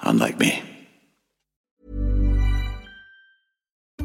[0.00, 0.77] Unlike me.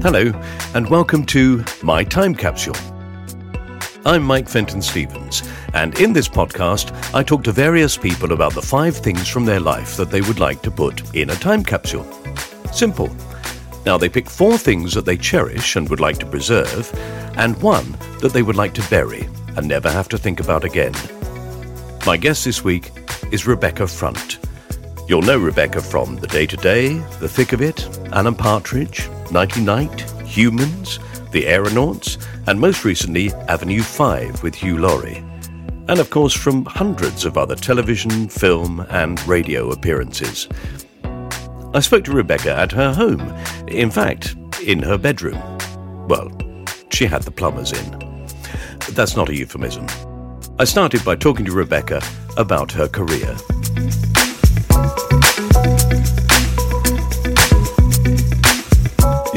[0.00, 0.30] Hello,
[0.74, 2.76] and welcome to My Time Capsule.
[4.06, 5.42] I'm Mike Fenton Stevens,
[5.74, 9.58] and in this podcast, I talk to various people about the five things from their
[9.58, 12.06] life that they would like to put in a time capsule.
[12.72, 13.10] Simple.
[13.84, 16.92] Now, they pick four things that they cherish and would like to preserve,
[17.36, 17.90] and one
[18.20, 20.94] that they would like to bury and never have to think about again.
[22.06, 22.92] My guest this week
[23.32, 24.38] is Rebecca Front.
[25.08, 29.62] You'll know Rebecca from The Day to Day, The Thick of It, Alan Partridge, Nighty
[29.62, 30.98] Night, Humans,
[31.32, 35.24] The Aeronauts, and most recently Avenue 5 with Hugh Laurie.
[35.88, 40.46] And of course from hundreds of other television, film, and radio appearances.
[41.72, 43.34] I spoke to Rebecca at her home,
[43.66, 45.40] in fact, in her bedroom.
[46.06, 46.30] Well,
[46.90, 48.26] she had the plumbers in.
[48.90, 49.86] That's not a euphemism.
[50.58, 52.02] I started by talking to Rebecca
[52.36, 53.34] about her career.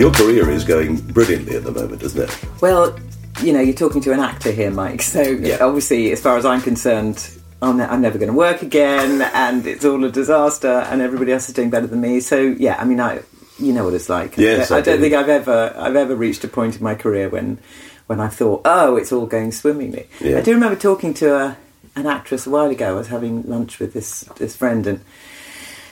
[0.01, 2.45] Your career is going brilliantly at the moment, isn't it?
[2.59, 2.97] Well,
[3.44, 5.03] you know, you're talking to an actor here, Mike.
[5.03, 5.57] So Yeah.
[5.62, 7.29] obviously, as far as I'm concerned,
[7.62, 11.31] I'm, ne- I'm never going to work again, and it's all a disaster, and everybody
[11.31, 12.19] else is doing better than me.
[12.19, 13.19] So yeah, I mean, I,
[13.59, 14.38] you know what it's like.
[14.38, 15.01] Yes, I, I don't do.
[15.03, 17.59] think I've ever, I've ever reached a point in my career when,
[18.07, 20.07] when I thought, oh, it's all going swimmingly.
[20.19, 20.40] Yeah.
[20.40, 21.57] I do remember talking to a,
[21.95, 22.88] an actress a while ago.
[22.90, 25.01] I was having lunch with this this friend and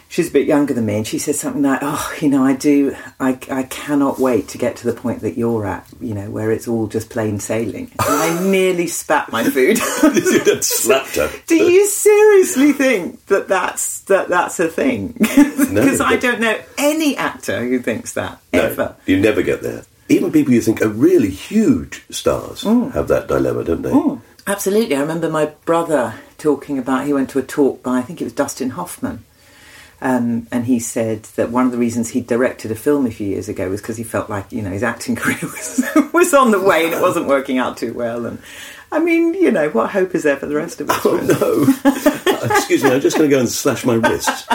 [0.09, 2.53] she's a bit younger than me, and she said something like, "Oh, you know, I
[2.53, 6.29] do, I, I cannot wait to get to the point that you're at, you know,
[6.29, 9.77] where it's all just plain sailing." And I nearly spat my food.
[10.63, 11.31] slapped her.
[11.47, 15.13] do you seriously think that that's that that's a thing?
[15.19, 18.95] Because I don't know any actor who thinks that ever.
[19.05, 19.85] You never get there.
[20.09, 22.91] Even people you think are really huge stars mm.
[22.93, 23.91] have that dilemma, don't they?
[23.91, 24.19] Mm.
[24.47, 24.95] Absolutely.
[24.95, 28.23] I remember my brother talking about, he went to a talk by, I think it
[28.23, 29.23] was Dustin Hoffman.
[30.01, 33.27] Um, and he said that one of the reasons he directed a film a few
[33.27, 35.83] years ago was because he felt like, you know, his acting career was,
[36.13, 38.25] was on the way and it wasn't working out too well.
[38.25, 38.39] And
[38.91, 41.05] I mean, you know, what hope is there for the rest of us?
[41.05, 42.55] Oh no!
[42.55, 44.49] Excuse me, I'm just going to go and slash my wrist.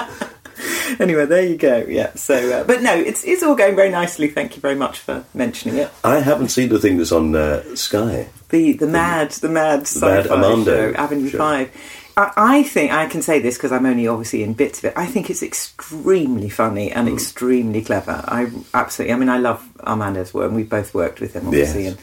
[1.01, 1.85] anyway, there you go.
[1.89, 2.15] Yeah.
[2.15, 4.29] So, uh, but no, it's, it's all going very nicely.
[4.29, 5.91] Thank you very much for mentioning it.
[6.03, 8.29] I haven't seen the thing that's on uh, Sky.
[8.49, 11.39] the the mad the mad Mad sci-fi Armando show, Avenue show.
[11.39, 11.71] Five.
[12.17, 14.93] I, think I can say this because I'm only obviously in bits of it.
[14.97, 17.15] I think it's extremely funny and Hmm.
[17.15, 18.25] extremely clever.
[18.27, 19.15] I absolutely.
[19.15, 21.85] I mean, I love Armando's work, and we've both worked with him, obviously.
[21.85, 21.97] Yes.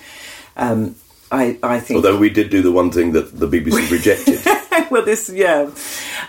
[0.55, 0.95] And um,
[1.31, 1.95] I, I think.
[1.97, 4.41] Although we did do the one thing that the BBC rejected.
[4.91, 5.69] well, this, yeah,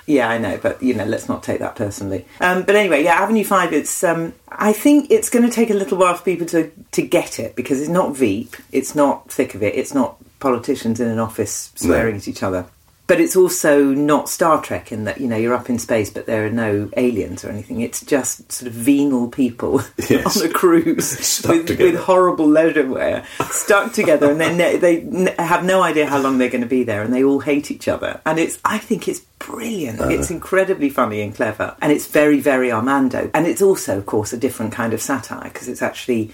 [0.07, 2.25] yeah, I know, but you know, let's not take that personally.
[2.41, 3.73] Um, but anyway, yeah, Avenue Five.
[3.73, 7.03] It's, um, I think it's going to take a little while for people to to
[7.03, 11.09] get it because it's not Veep, it's not thick of it, it's not politicians in
[11.09, 12.67] an office swearing at each other.
[13.09, 16.27] But it's also not Star Trek in that you know you're up in space, but
[16.27, 17.81] there are no aliens or anything.
[17.81, 20.41] It's just sort of venal people Yes.
[20.41, 25.65] on a cruise with, with horrible leisure wear, stuck together, and then they, they have
[25.65, 28.21] no idea how long they're going to be there, and they all hate each other.
[28.25, 30.01] And it's, I think it's brilliant.
[30.01, 30.09] Uh.
[30.09, 33.31] It's incredibly funny and clever, and it's very, very Armando.
[33.35, 36.31] And it's also, of course, a different kind of satire because it's actually.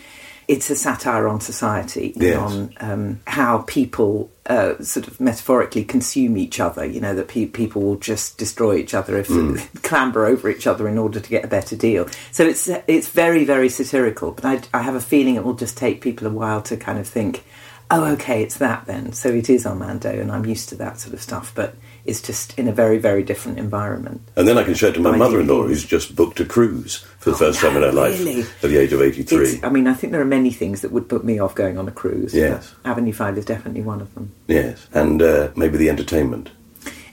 [0.49, 2.39] It's a satire on society, and Yes.
[2.39, 6.85] on um, how people uh, sort of metaphorically consume each other.
[6.87, 9.29] You know that pe- people will just destroy each other if
[9.83, 12.09] clamber over each other in order to get a better deal.
[12.33, 14.33] So it's it's very very satirical.
[14.33, 16.99] But I, I have a feeling it will just take people a while to kind
[16.99, 17.45] of think,
[17.91, 19.13] oh, okay, it's that then.
[19.13, 21.53] So it is Armando, and I'm used to that sort of stuff.
[21.55, 21.75] But
[22.05, 24.21] it's just in a very very different environment.
[24.37, 26.97] And then I can show it to my My mother-in-law, who's just booked a cruise
[27.19, 28.43] for the first time in her life Oh, really?
[28.43, 29.39] at the age of 83.
[29.49, 31.77] It's, I mean, I think there are many things that would put me off going
[31.79, 32.33] on a cruise.
[32.35, 32.75] Yes.
[32.85, 34.33] Avenue Five is definitely one of them.
[34.47, 36.51] Yes, and uh, maybe the entertainment.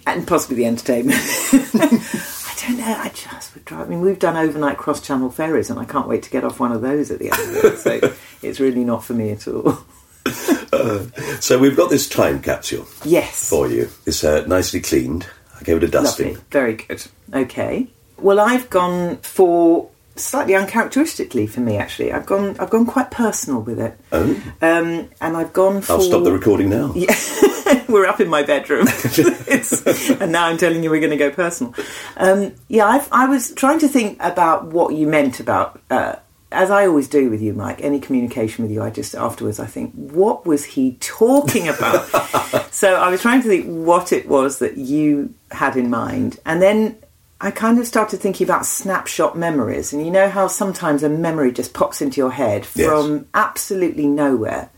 [0.08, 1.20] and possibly the entertainment.
[1.74, 2.96] I don't know.
[2.98, 3.88] I just would drive.
[3.88, 6.60] I mean, we've done overnight cross channel ferries, and I can't wait to get off
[6.60, 7.78] one of those at the end of it.
[7.80, 8.14] So
[8.48, 9.78] it's really not for me at all.
[11.40, 13.90] So we've got this time capsule Yes, for you.
[14.06, 15.26] It's uh, nicely cleaned.
[15.60, 16.28] I gave it a dusting.
[16.34, 17.06] lovely, very good.
[17.34, 17.88] Okay.
[18.18, 21.78] Well, I've gone for slightly uncharacteristically for me.
[21.78, 22.56] Actually, I've gone.
[22.60, 23.98] I've gone quite personal with it.
[24.12, 24.24] Oh,
[24.62, 25.94] Um, and I've gone for.
[25.94, 26.94] I'll stop the recording now.
[27.88, 31.32] we're up in my bedroom, It's- and now I'm telling you we're going to go
[31.32, 31.74] personal.
[32.18, 36.16] Um, yeah, I've, I was trying to think about what you meant about, uh,
[36.56, 37.80] as I always do with you, Mike.
[37.82, 42.06] Any communication with you, I just afterwards I think, what was he talking about?
[42.72, 46.62] so I was trying to think what it was that you had in mind, and
[46.62, 46.98] then.
[47.42, 51.52] I kind of started thinking about snapshot memories, and you know how sometimes a memory
[51.52, 52.88] just pops into your head Yes.
[52.88, 54.70] from absolutely nowhere,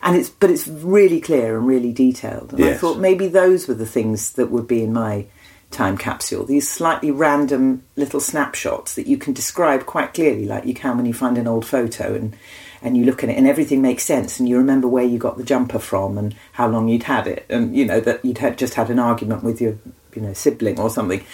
[0.00, 2.52] and it's but it's really clear and really detailed.
[2.52, 5.26] And I thought maybe those were the things that would be in my
[5.74, 6.44] time capsule.
[6.44, 11.06] These slightly random little snapshots that you can describe quite clearly, like you can when
[11.06, 12.36] you find an old photo and
[12.80, 15.38] and you look at it and everything makes sense and you remember where you got
[15.38, 18.58] the jumper from and how long you'd had it and you know that you'd had,
[18.58, 19.78] just had an argument with your
[20.14, 21.24] you know sibling or something.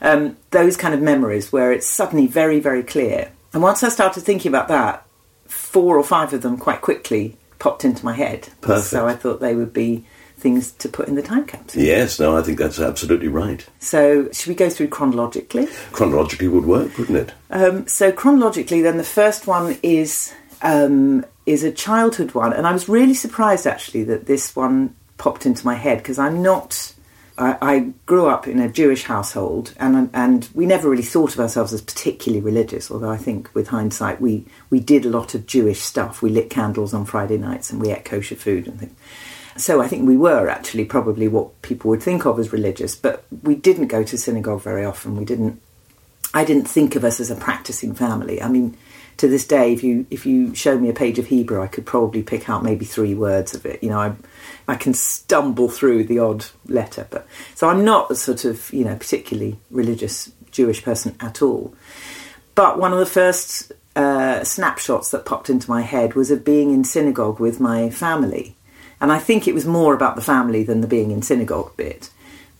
[0.00, 3.32] Um, those kind of memories where it's suddenly very very clear.
[3.52, 5.06] And once I started thinking about that,
[5.46, 8.48] four or five of them quite quickly popped into my head.
[8.60, 8.86] Perfect.
[8.86, 10.04] So I thought they would be
[10.38, 11.82] things to put in the time capsule.
[11.82, 13.66] Yes, no, I think that's absolutely right.
[13.80, 15.66] So should we go through chronologically?
[15.92, 17.34] Chronologically would work, wouldn't it?
[17.50, 20.32] Um, so chronologically, then the first one is
[20.62, 25.46] um, is a childhood one, and I was really surprised actually that this one popped
[25.46, 26.94] into my head because I'm not.
[27.36, 31.40] I, I grew up in a Jewish household, and and we never really thought of
[31.40, 32.90] ourselves as particularly religious.
[32.90, 36.22] Although I think, with hindsight, we we did a lot of Jewish stuff.
[36.22, 38.94] We lit candles on Friday nights, and we ate kosher food and things.
[39.58, 43.24] So I think we were actually probably what people would think of as religious, but
[43.42, 45.16] we didn't go to synagogue very often.
[45.16, 45.60] We didn't
[46.34, 48.42] I didn't think of us as a practicing family.
[48.42, 48.76] I mean,
[49.16, 51.86] to this day, if you if you show me a page of Hebrew, I could
[51.86, 53.82] probably pick out maybe three words of it.
[53.82, 54.12] You know, I
[54.68, 58.84] I can stumble through the odd letter, but so I'm not a sort of you
[58.84, 61.74] know particularly religious Jewish person at all.
[62.54, 66.72] But one of the first uh, snapshots that popped into my head was of being
[66.72, 68.54] in synagogue with my family,
[69.00, 72.10] and I think it was more about the family than the being in synagogue bit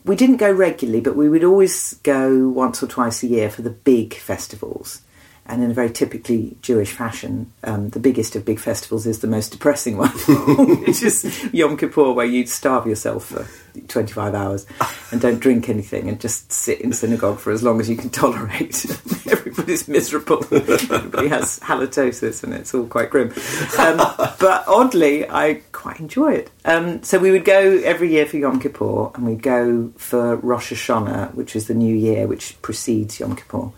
[0.05, 3.61] we didn't go regularly, but we would always go once or twice a year for
[3.61, 5.01] the big festivals.
[5.49, 9.27] And in a very typically Jewish fashion, um, the biggest of big festivals is the
[9.27, 10.09] most depressing one,
[10.85, 13.47] which is Yom Kippur, where you starve yourself for
[13.87, 14.67] 25 hours
[15.11, 18.11] and don't drink anything and just sit in synagogue for as long as you can
[18.11, 18.85] tolerate.
[19.27, 20.45] Everybody's miserable.
[20.51, 23.33] Everybody has halitosis and it's all quite grim.
[23.79, 23.97] Um,
[24.39, 26.51] but oddly, I quite enjoy it.
[26.63, 30.71] Um, so we would go every year for Yom Kippur and we'd go for Rosh
[30.71, 33.71] Hashanah, which is the new year, which precedes Yom Kippur.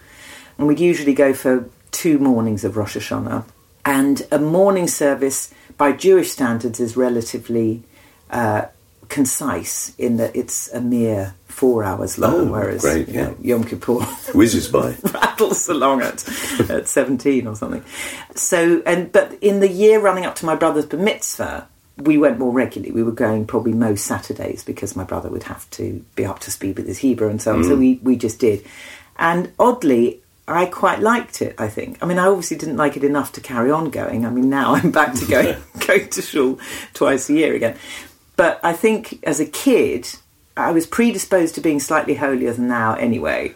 [0.62, 3.46] And we'd usually go for two mornings of Rosh Hashanah.
[3.84, 7.82] And a morning service, by Jewish standards, is relatively
[8.30, 8.66] uh,
[9.10, 13.56] concise in that it's a mere four hours long, Oh, whereas great, you know, yeah.
[13.56, 13.94] Yom Kippur
[14.36, 14.96] Whizzes by.
[15.16, 16.24] rattles along at
[16.70, 17.84] at 17 or something.
[18.36, 22.38] So, and but in the year running up to my brother's bar mitzvah, we went
[22.38, 22.92] more regularly.
[22.92, 26.52] We were going probably most Saturdays because my brother would have to be up to
[26.52, 27.64] speed with his Hebrew and so on.
[27.64, 28.64] So we, we just did.
[29.18, 31.98] And oddly, I quite liked it, I think.
[32.02, 34.26] I mean, I obviously didn't like it enough to carry on going.
[34.26, 35.56] I mean, now I'm back to going,
[35.88, 36.60] going to shul
[36.94, 37.78] twice a year again.
[38.36, 40.08] But I think as a kid,
[40.58, 43.54] I was predisposed to being slightly holier than now anyway.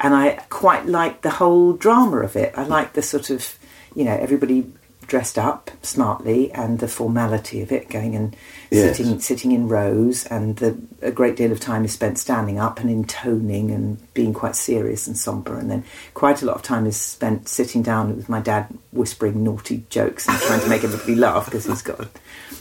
[0.00, 2.54] And I quite liked the whole drama of it.
[2.56, 3.58] I liked the sort of,
[3.94, 4.70] you know, everybody
[5.08, 8.36] dressed up smartly and the formality of it, going and
[8.70, 8.98] Yes.
[8.98, 12.78] sitting sitting in rows, and the, a great deal of time is spent standing up
[12.80, 16.84] and intoning and being quite serious and sombre, and then quite a lot of time
[16.84, 21.14] is spent sitting down with my dad whispering naughty jokes and trying to make everybody
[21.14, 22.08] laugh because he's got a,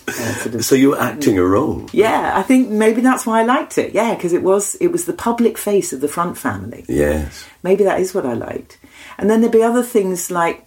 [0.07, 1.85] a sort of So you were acting a role.
[1.91, 3.93] yeah, I think maybe that's why I liked it.
[3.93, 6.85] Yeah, because it was it was the public face of the Front family.
[6.87, 7.45] Yes.
[7.63, 8.77] Maybe that is what I liked.
[9.17, 10.66] And then there'd be other things like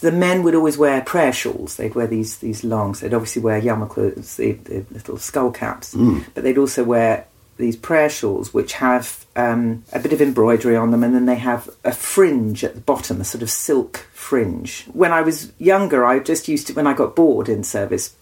[0.00, 1.76] the men would always wear prayer shawls.
[1.76, 3.00] They'd wear these these longs.
[3.00, 5.94] They'd obviously wear yarmulkes, the, the little skull caps,
[6.34, 7.26] but they'd also wear
[7.58, 11.36] these prayer shawls which have um, a bit of embroidery on them, and then they
[11.36, 14.84] have a fringe at the bottom, a sort of silk fringe.
[14.92, 18.14] When I was younger, I just used to when I got bored in service.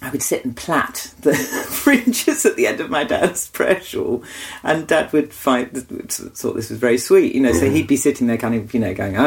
[0.00, 1.34] I would sit and plait the
[1.68, 4.22] fringes at the end of my dad's prayer shawl,
[4.62, 7.52] and Dad would find thought this was very sweet, you know.
[7.52, 9.26] So he'd be sitting there, kind of, you know, going oh,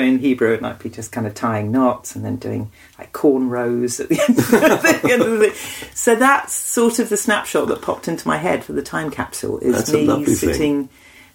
[0.00, 4.00] in Hebrew, and I'd be just kind of tying knots and then doing like cornrows
[4.00, 4.38] at the end.
[4.70, 5.90] At the end of the thing.
[5.94, 9.58] so that's sort of the snapshot that popped into my head for the time capsule.
[9.58, 10.88] Is That's me sitting.
[10.88, 10.88] thing.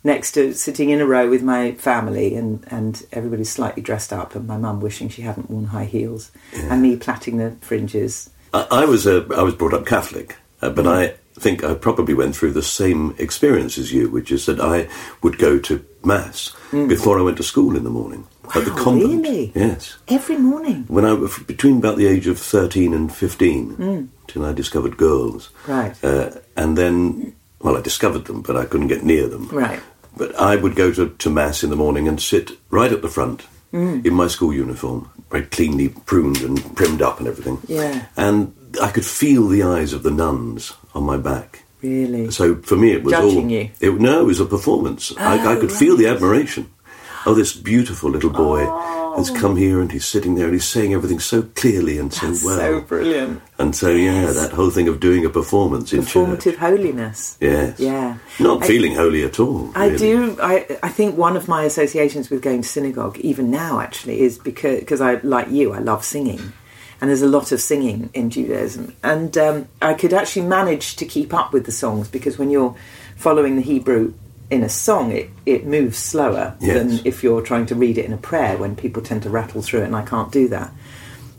[0.05, 4.35] Next to sitting in a row with my family and, and everybody's slightly dressed up
[4.35, 8.29] and my mum wishing she hadn't worn high heels and me plaiting the fringes.
[8.53, 12.13] I, I was uh, I was brought up Catholic, uh, but I think I probably
[12.13, 14.87] went through the same experience as you, which is that I
[15.21, 18.77] would go to mass before I went to school in the morning at the Mm.
[18.83, 19.23] Convent.
[19.25, 19.51] really?
[19.55, 20.85] Yes, Every morning.
[20.87, 25.49] when I was between about the age of thirteen and fifteen, till I discovered girls.
[25.65, 25.67] Mm.
[25.77, 26.03] Right.
[26.03, 29.49] Uh, and then, well, I discovered them, but I couldn't get near them.
[29.49, 29.81] Right.
[30.17, 33.09] But I would go to, to mass in the morning and sit right at the
[33.09, 33.43] front
[33.73, 34.05] Mm.
[34.05, 37.57] in my school uniform, very cleanly pruned and primmed up and everything.
[37.67, 38.05] Yeah.
[38.15, 41.63] And I could feel the eyes of the nuns on my back.
[41.81, 42.31] Really?
[42.31, 43.51] So for me, it was Judging all.
[43.51, 43.69] you?
[43.81, 45.11] It, no, it was a performance.
[45.17, 46.69] I, I Oh, could feel the admiration.
[47.25, 48.63] Oh, this beautiful little boy
[49.17, 52.27] has come here and he's sitting there and he's saying everything so clearly and so
[52.27, 52.57] That's well.
[52.59, 53.41] so brilliant.
[53.57, 56.55] and so, yeah, that whole thing of doing a performance in Performative church.
[56.55, 57.37] holiness.
[57.41, 57.79] Yes.
[57.79, 58.17] Yeah.
[58.39, 59.71] Not I- feeling holy at all.
[59.75, 59.97] I really.
[59.97, 60.37] do.
[60.41, 64.37] I I think one of my associations with going to synagogue, even now, actually, is
[64.37, 66.53] because because I like you, I love singing,
[66.99, 71.05] and there's a lot of singing in Judaism, and um, I could actually manage to
[71.05, 72.75] keep up with the songs because when you're
[73.15, 74.13] following the Hebrew
[74.51, 76.77] in a song, it it moves slower Yes.
[76.77, 79.61] than if you're trying to read it in a prayer when people tend to rattle
[79.61, 80.71] through it, and I can't do that.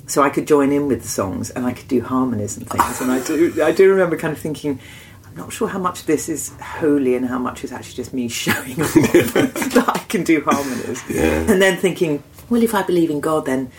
[0.08, 3.00] So I could join in with the songs and I could do harmonies and things.
[3.00, 4.78] And I do, I do remember kind of thinking,
[5.26, 8.28] I'm not sure how much this is holy and how much is actually just me
[8.44, 11.02] showing off that I can do harmonies.
[11.10, 11.50] Yeah.
[11.50, 13.72] And then thinking, well, if I believe in God, then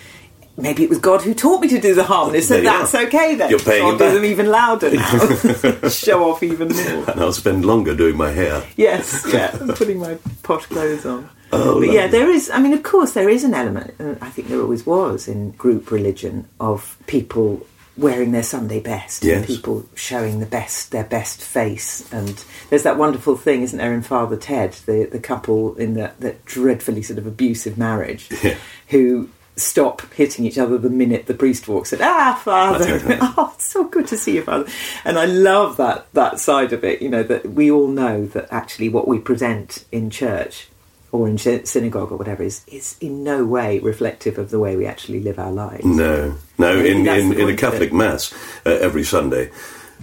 [0.57, 3.03] maybe it was God who taught me to do the harmonies, so that's are.
[3.05, 3.49] okay then.
[3.49, 4.13] You're paying I'll him do back.
[4.15, 5.89] them even louder now.
[5.89, 7.09] Show off even more.
[7.11, 8.63] And I'll spend longer doing my hair.
[8.75, 11.29] Yes, yeah, and putting my posh clothes on.
[11.53, 12.49] Oh, but yeah, there is.
[12.49, 15.51] I mean, of course, there is an element, and I think there always was in
[15.51, 21.41] group religion of people wearing their Sunday best, and people showing the best, their best
[21.41, 22.07] face.
[22.11, 26.19] And there's that wonderful thing, isn't there, in Father Ted, the the couple in that
[26.19, 28.55] that dreadfully sort of abusive marriage, Yeah.
[28.89, 31.99] who stop hitting each other the minute the priest walks in.
[32.01, 32.99] Ah, father!
[33.21, 34.69] oh, it's so good to see you, father.
[35.03, 37.01] And I love that that side of it.
[37.01, 40.69] You know that we all know that actually what we present in church
[41.11, 44.85] or in synagogue or whatever is is in no way reflective of the way we
[44.85, 45.85] actually live our lives.
[45.85, 46.79] No, no.
[46.79, 48.33] In in, in a Catholic mass
[48.65, 49.51] uh, every Sunday,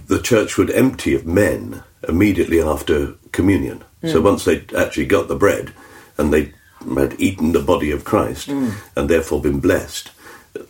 [0.07, 3.83] the church would empty of men immediately after communion.
[4.03, 4.11] Mm.
[4.11, 5.73] So once they actually got the bread
[6.17, 6.53] and they
[6.97, 8.73] had eaten the body of Christ Mm.
[8.95, 10.11] and therefore been blessed.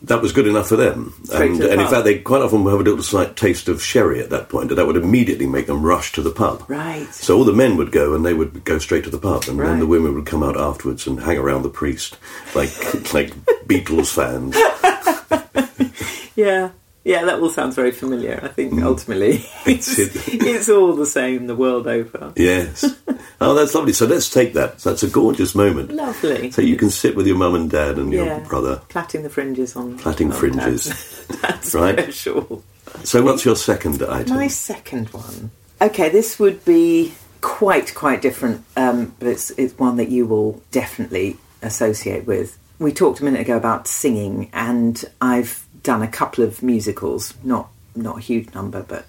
[0.01, 2.63] That was good enough for them, Straight and, the and in fact, they quite often
[2.63, 5.45] would have a little slight taste of sherry at that point, and that would immediately
[5.45, 6.63] make them rush to the pub.
[6.67, 7.05] Right.
[7.13, 9.59] So all the men would go, and they would go straight to the pub, and
[9.59, 12.17] then the women would come out afterwards and hang around the priest
[12.55, 12.71] like
[13.13, 13.35] like
[13.67, 14.55] Beatles fans.
[16.35, 16.71] Yeah.
[17.05, 18.39] Yeah, that all sounds very familiar.
[18.43, 22.33] I think ultimately it's, It's all the same the world over.
[22.35, 22.83] Yes.
[23.41, 23.91] Oh, that's lovely.
[23.91, 24.79] So let's take that.
[24.79, 25.91] That's a gorgeous moment.
[25.91, 26.51] Lovely.
[26.51, 28.39] So you can sit with your mum and dad and your yeah.
[28.39, 28.81] brother.
[28.87, 29.97] Plaiting the fringes on.
[29.97, 30.85] Plaiting on fringes.
[31.27, 31.99] Dad's, Dad's Right.
[31.99, 32.63] special.
[33.03, 34.37] So what's your second item?
[34.37, 35.51] My second one.
[35.81, 40.61] Okay, this would be quite quite different, um, but it's it's one that you will
[40.71, 42.57] definitely associate with.
[42.79, 47.69] We talked a minute ago about singing, and I've done a couple of musicals, not
[47.95, 49.05] not a huge number, but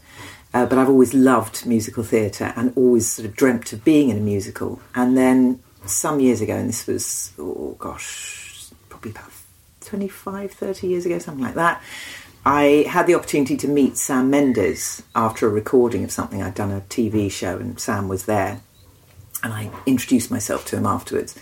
[0.54, 4.16] uh, but I've always loved musical theatre and always sort of dreamt of being in
[4.16, 4.80] a musical.
[4.94, 9.30] And then some years ago, and this was oh gosh, probably about
[9.80, 11.82] 25, 30 years ago, something like that.
[12.44, 16.42] I had the opportunity to meet Sam Mendes after a recording of something.
[16.42, 18.60] I'd done a TV show and Sam was there.
[19.42, 21.36] And I introduced myself to him afterwards.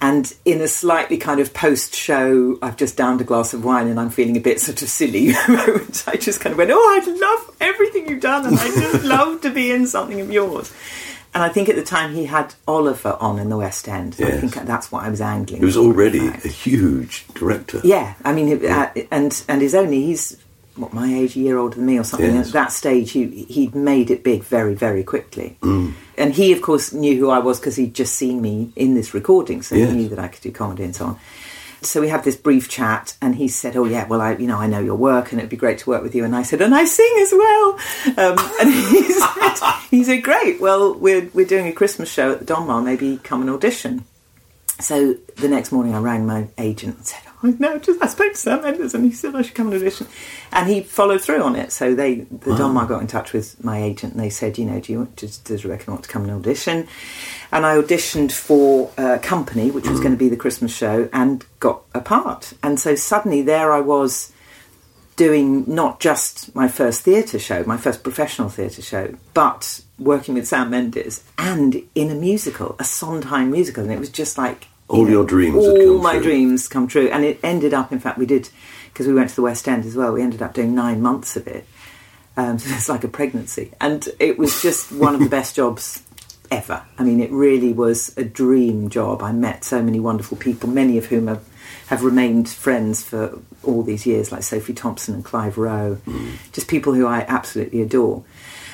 [0.00, 3.88] And in a slightly kind of post show, I've just downed a glass of wine
[3.88, 5.30] and I'm feeling a bit sort of silly.
[5.34, 9.40] I just kind of went, Oh, I love everything you've done and I just love
[9.40, 10.72] to be in something of yours.
[11.34, 14.14] And I think at the time he had Oliver on in the West End.
[14.14, 15.60] So I think that's what I was angling.
[15.60, 17.80] He was already a huge director.
[17.84, 20.36] Yeah, I mean, it- uh, and and he's only he's
[20.78, 22.34] what my age, a year older than me or something.
[22.34, 22.48] Yes.
[22.48, 25.56] At that stage, he he'd made it big very very quickly.
[25.62, 25.94] Mm.
[26.16, 29.14] And he, of course, knew who I was because he'd just seen me in this
[29.14, 29.90] recording, so Yes.
[29.90, 31.18] he knew that I could do comedy and so on.
[31.80, 34.58] So we had this brief chat, and he said, "Oh yeah, well, I, you know,
[34.58, 36.60] I know your work, and it'd be great to work with you." And I said,
[36.60, 37.78] "And I sing as well."
[38.16, 40.60] Um, and he said, "He said, great.
[40.60, 42.82] Well, we're we're doing a Christmas show at the Donmar.
[42.84, 44.04] Maybe come and audition."
[44.80, 48.32] So the next morning, I rang my agent and said, "Oh no, just I spoke
[48.32, 50.06] to Sam Mendes, and he said I should come and audition."
[50.52, 51.72] And he followed through on it.
[51.72, 54.80] So they, the Donmar, got in touch with my agent, and they said, "You know,
[54.80, 56.88] do you want, does, does Rebecca want to come and audition?"
[57.52, 61.44] And I auditioned for uh, Company, which was going to be the Christmas show, and
[61.60, 62.52] got a part.
[62.62, 64.32] And so suddenly there I was
[65.18, 70.46] doing not just my first theatre show, my first professional theatre show, but working with
[70.46, 75.06] Sam Mendes and in a musical, a Sondheim musical, and it was just like All
[75.06, 76.22] you your dreams had all come my true.
[76.22, 77.92] dreams come true, and it ended up.
[77.92, 78.48] In fact, we did
[78.92, 80.12] because we went to the West End as well.
[80.12, 81.66] We ended up doing nine months of it,
[82.36, 86.02] um, so it's like a pregnancy, and it was just one of the best jobs
[86.50, 86.82] ever.
[86.98, 89.22] I mean, it really was a dream job.
[89.22, 91.44] I met so many wonderful people, many of whom have,
[91.88, 95.98] have remained friends for all these years, like Sophie Thompson and Clive Rowe,
[96.52, 98.24] just people who I absolutely adore.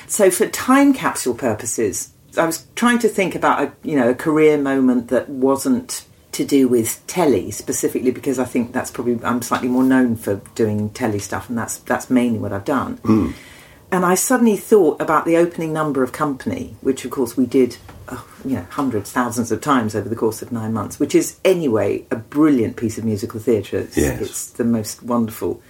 [0.07, 4.15] So, for time capsule purposes, I was trying to think about a you know a
[4.15, 9.41] career moment that wasn't to do with telly specifically because I think that's probably I'm
[9.41, 12.97] slightly more known for doing telly stuff, and that's that's mainly what I've done.
[12.97, 13.31] Hmm.
[13.91, 17.77] And I suddenly thought about the opening number of Company, which of course we did,
[18.09, 21.39] oh, you know, hundreds, thousands of times over the course of nine months, which is
[21.45, 23.77] anyway a brilliant piece of musical theatre.
[23.77, 24.21] It's, Yes.
[24.21, 25.61] it's the most wonderful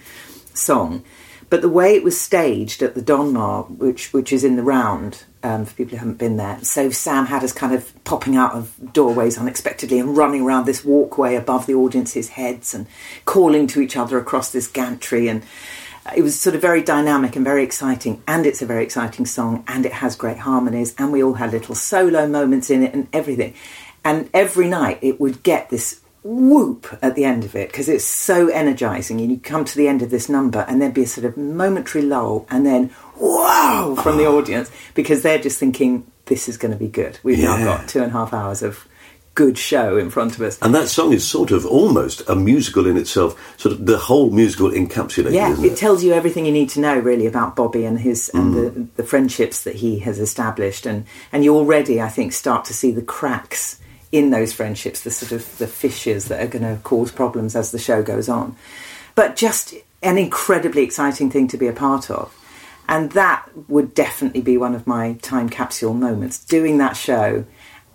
[0.54, 1.04] song.
[1.48, 5.24] But the way it was staged at the Donmar, which which is in the round
[5.42, 8.52] um, for people who haven't been there, so Sam had us kind of popping out
[8.52, 12.86] of doorways unexpectedly and running around this walkway above the audience's heads and
[13.24, 15.28] calling to each other across this gantry.
[15.28, 15.44] And
[16.16, 18.22] it was sort of very dynamic and very exciting.
[18.26, 20.94] And it's a very exciting song and it has great harmonies.
[20.98, 23.54] And we all had little solo moments in it and everything.
[24.04, 28.04] And every night it would get this whoop at the end of it because it's
[28.04, 31.06] so energizing and you come to the end of this number and there'd be a
[31.06, 34.36] sort of momentary lull and then wow from the ah.
[34.36, 37.18] audience because they're just thinking this is going to be good.
[37.22, 38.86] We've now got two and a half hours of
[39.36, 40.58] good show in front of us.
[40.62, 44.30] And that song is sort of almost a musical in itself, sort of the whole
[44.30, 45.78] musical encapsulated, Yeah, it it?
[45.78, 48.88] tells you everything you need to know really about Bobby and his and the, mm.
[48.96, 52.90] the friendships that he has established, and and you already, I think, start to see
[52.90, 53.78] the cracks
[54.16, 57.70] in those friendships, the sort of the fissures that are going to cause problems as
[57.70, 58.56] the show goes on.
[59.14, 62.34] But just an incredibly exciting thing to be a part of,
[62.88, 66.44] and that would definitely be one of my time capsule moments.
[66.44, 67.44] Doing that show,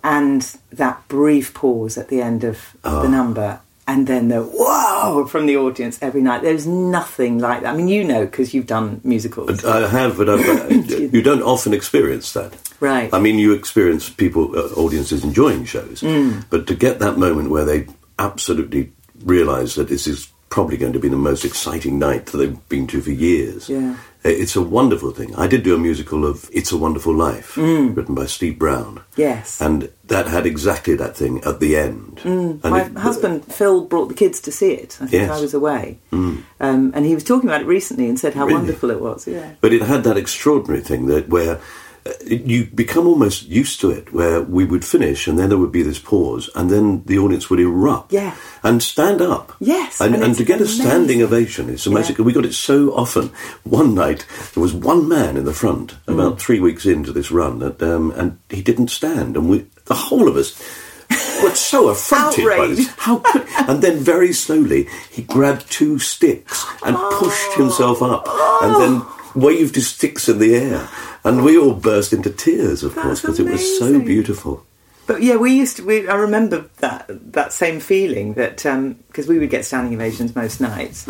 [0.04, 3.06] and that brief pause at the end of the ah.
[3.08, 6.42] number and then the whoa from the audience every night.
[6.42, 7.74] There's nothing like that.
[7.74, 9.64] I mean, you know, because you've done musicals.
[9.64, 12.54] I have, but I've, you don't often experience that.
[12.80, 13.12] Right.
[13.12, 16.44] I mean, you experience people, uh, audiences enjoying shows, Mm.
[16.50, 17.86] but to get that moment where they
[18.18, 18.92] absolutely
[19.24, 22.86] realise that this is probably going to be the most exciting night that they've been
[22.88, 23.68] to for years.
[23.68, 23.96] Yeah.
[24.24, 25.34] I- It's a wonderful thing.
[25.36, 27.96] I did do a musical of It's a Wonderful Life, Mm.
[27.96, 29.00] written by Steve Brown.
[29.16, 29.60] Yes.
[29.60, 32.20] And that had exactly that thing at the end.
[32.24, 32.62] Mm.
[32.70, 34.96] My it- husband Phil brought the kids to see it.
[35.00, 35.38] I think Yes.
[35.38, 36.44] I was away, um,
[36.94, 38.58] and he was talking about it recently and said how Really?
[38.58, 39.26] wonderful it was.
[39.26, 41.58] Yeah, But it had that extraordinary thing that where uh,
[42.26, 45.82] you become almost used to it, where we would finish and then there would be
[45.82, 48.12] this pause, and then the audience would erupt.
[48.12, 48.34] Yeah.
[48.62, 49.52] And stand up.
[49.60, 52.16] Yes, And, and and, to get a standing ovation is amazing.
[52.18, 52.24] Yeah.
[52.24, 53.30] We got it so often.
[53.64, 56.14] One night, there was one man in the front, Mm.
[56.14, 59.36] about three weeks into this run, that, um, and he didn't stand.
[59.36, 60.52] And we, the whole of us,
[61.42, 62.88] were so affronted by this.
[62.98, 68.26] How could, and then very slowly he grabbed two sticks and pushed himself up
[68.62, 69.02] and then
[69.34, 70.88] waved his sticks in the air.
[71.24, 74.66] And we all burst into tears, of course, because it was so beautiful.
[75.06, 75.84] But yeah, we used to.
[75.84, 78.56] We, I remember that that same feeling that
[79.08, 81.06] because we would get standing ovations most nights.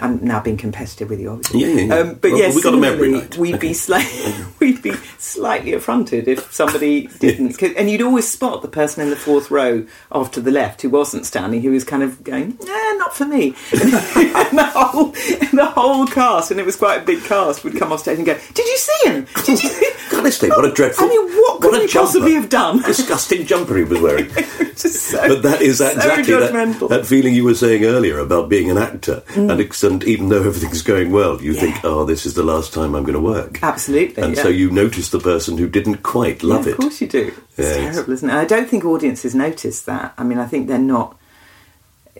[0.00, 1.60] I'm now being competitive with you, obviously.
[1.60, 1.62] Mm.
[1.62, 1.94] Yeah, yeah, yeah.
[2.10, 3.36] Um, but Well, yes, we got 'em every night.
[3.36, 8.68] We'd be slightly we'd be slightly affronted if somebody didn't, and you'd always spot the
[8.68, 12.02] person in the fourth row off to the left who wasn't standing, who was kind
[12.02, 15.06] of going, "Nah, not for me." and the whole
[15.52, 18.26] the whole cast, and it was quite a big cast, would come off stage and
[18.26, 19.26] go, "Did you see him?
[19.44, 19.70] Did you?"
[20.12, 21.04] Honestly, what a dreadful.
[21.04, 22.82] I mean, what could a he possibly have done?
[22.82, 24.30] Disgusting jumper he was wearing.
[24.78, 28.70] So, But that is so exactly that, that feeling you were saying earlier about being
[28.70, 29.22] an actor.
[29.28, 29.50] Mm.
[29.50, 32.94] And, and even though everything's going well, you think, oh, this is the last time
[32.94, 33.60] I'm going to work.
[33.62, 34.42] Absolutely, And yeah.
[34.42, 36.74] so you notice the person who didn't quite love yeah, it.
[36.74, 37.34] Of course you do.
[37.56, 38.34] It's Yeah, terrible, isn't it?
[38.34, 40.14] I don't think audiences notice that.
[40.16, 41.16] I mean, I think they're not.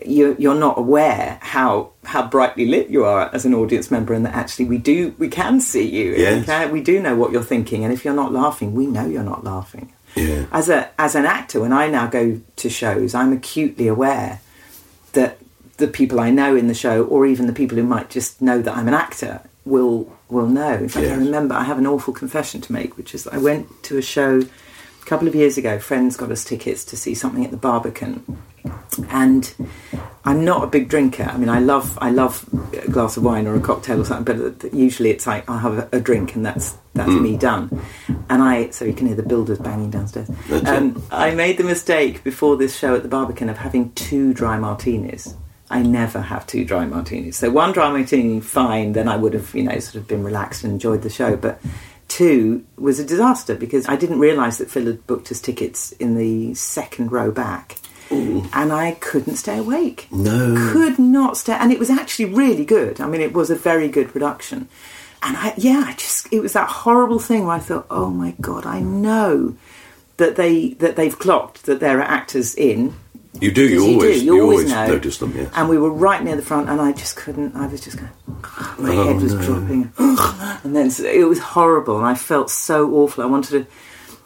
[0.05, 4.25] You're, you're not aware how how brightly lit you are as an audience member, and
[4.25, 6.15] that actually we do we can see you.
[6.15, 6.39] Yes.
[6.39, 9.05] We, can, we do know what you're thinking, and if you're not laughing, we know
[9.05, 9.91] you're not laughing.
[10.15, 10.45] Yeah.
[10.51, 14.41] As a as an actor, when I now go to shows, I'm acutely aware
[15.13, 15.37] that
[15.77, 18.61] the people I know in the show, or even the people who might just know
[18.61, 20.73] that I'm an actor, will will know.
[20.73, 23.83] In fact, I remember I have an awful confession to make, which is I went
[23.83, 25.79] to a show a couple of years ago.
[25.79, 28.41] Friends got us tickets to see something at the Barbican,
[29.09, 29.53] and
[30.25, 31.23] I'm not a big drinker.
[31.23, 34.53] I mean, I love I love a glass of wine or a cocktail or something,
[34.59, 37.81] but usually it's like I'll have a, drink and that's that's me done.
[38.29, 40.29] And I so you can hear the builders banging downstairs.
[40.65, 44.59] Um, I made the mistake before this show at the Barbican of having two dry
[44.59, 45.35] martinis.
[45.71, 47.37] I never have two dry martinis.
[47.37, 48.93] So one dry martini, fine.
[48.93, 51.59] Then I would have you know sort of been relaxed and enjoyed the show, but.
[52.07, 56.17] Two was a disaster because I didn't realise that Phil had booked us tickets in
[56.17, 57.77] the second row back,
[58.11, 60.55] and I couldn't stay awake No.
[60.71, 63.87] could not stay and it was actually really good i mean it was a very
[63.87, 64.67] good production
[65.21, 68.33] and i yeah i just it was that horrible thing where i thought oh my
[68.41, 69.55] god i know
[70.17, 72.93] that they that they've clocked that there are actors in
[73.39, 73.61] You do.
[73.63, 74.19] You Because always.
[74.19, 74.87] do, you, always, know.
[74.87, 75.33] notice them.
[75.35, 75.51] Yes.
[75.55, 78.09] and we were right near the front and i just couldn't i was just going
[78.79, 79.91] my Oh, head was dropping
[80.63, 83.71] and then so- it was horrible and i felt so awful i wanted to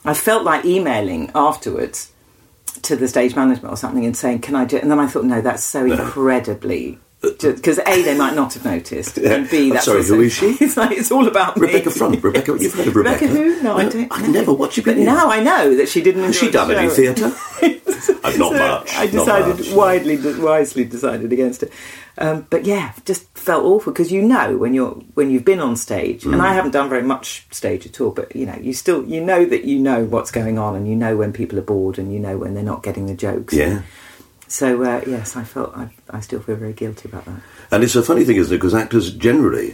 [0.06, 2.12] i felt like emailing afterwards
[2.84, 4.84] to the stage management or something and saying, "Can I do?" it?
[4.84, 9.18] And then I thought, no, that's so incredibly because a they might not have noticed,
[9.18, 10.58] and b I'm that's sorry, also, who is she?
[10.60, 11.68] It's like it's all about me.
[11.68, 12.22] Rebecca Front.
[12.22, 12.56] Rebecca.
[12.60, 13.26] You've heard of Rebecca?
[13.26, 13.62] Rebecca who?
[13.64, 14.12] No, I don't.
[14.12, 14.32] I've know.
[14.32, 16.24] never watched you But now I know that she didn't.
[16.24, 17.32] Has she done any theatre?
[18.24, 18.96] Not So much.
[18.96, 19.72] I decided much.
[19.74, 21.72] widely, wisely decided against it.
[22.18, 25.76] Um, but yeah, just felt awful because you know when you're when you've been on
[25.76, 26.40] stage, and Mm.
[26.42, 28.12] I haven't done very much stage at all.
[28.12, 30.96] But you know, you still you know that you know what's going on, and you
[30.96, 33.54] know when people are bored, and you know when they're not getting the jokes.
[33.54, 33.82] Yeah.
[34.54, 37.42] So uh, yes, I felt I, I still feel very guilty about that.
[37.72, 38.58] And it's a funny thing, isn't it?
[38.60, 39.74] Because actors generally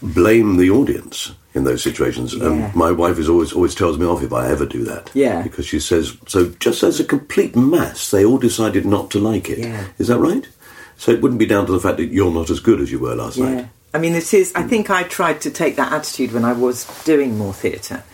[0.00, 2.32] blame the audience in those situations.
[2.34, 2.46] Yeah.
[2.46, 5.10] And my wife is always always tells me off if I ever do that.
[5.14, 5.42] Yeah.
[5.42, 9.50] Because she says, so just as a complete mass, they all decided not to like
[9.50, 9.58] it.
[9.58, 9.84] Is Yeah.
[9.98, 10.48] Is that right?
[10.96, 13.00] So it wouldn't be down to the fact that you're not as good as you
[13.00, 13.52] were last Yeah.
[13.54, 13.68] night.
[13.92, 14.52] I mean, it is.
[14.54, 18.04] I think I tried to take that attitude when I was doing more theatre.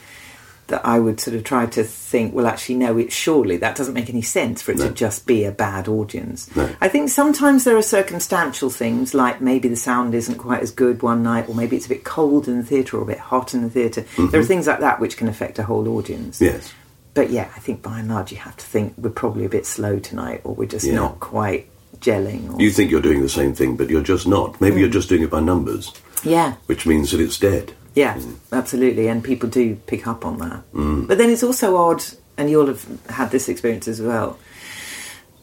[0.68, 3.94] That I would sort of try to think, well, actually, no, it surely that doesn't
[3.94, 6.54] make any sense for it to just be a bad audience.
[6.56, 6.68] No.
[6.80, 11.02] I think sometimes there are circumstantial things, like maybe the sound isn't quite as good
[11.04, 13.54] one night, or maybe it's a bit cold in the theatre or a bit hot
[13.54, 16.40] in the theater There are things like that which can affect a whole audience.
[16.40, 16.56] Mm-hmm.
[16.56, 16.72] Yes.
[17.14, 19.66] But yeah, I think by and large you have to think we're probably a bit
[19.66, 20.96] slow tonight, or we're just Yeah.
[20.96, 21.68] not quite
[22.00, 22.52] gelling.
[22.54, 24.60] Or, You think you're doing the same thing, but you're just not.
[24.60, 24.80] Maybe Mm.
[24.80, 25.92] you're just doing it by numbers,
[26.24, 27.72] yeah, which means that it's dead.
[27.96, 28.20] Yeah,
[28.52, 30.70] absolutely, and people do pick up on that.
[30.72, 31.08] Mm.
[31.08, 32.04] But then it's also odd,
[32.36, 34.38] and you'll have had this experience as well,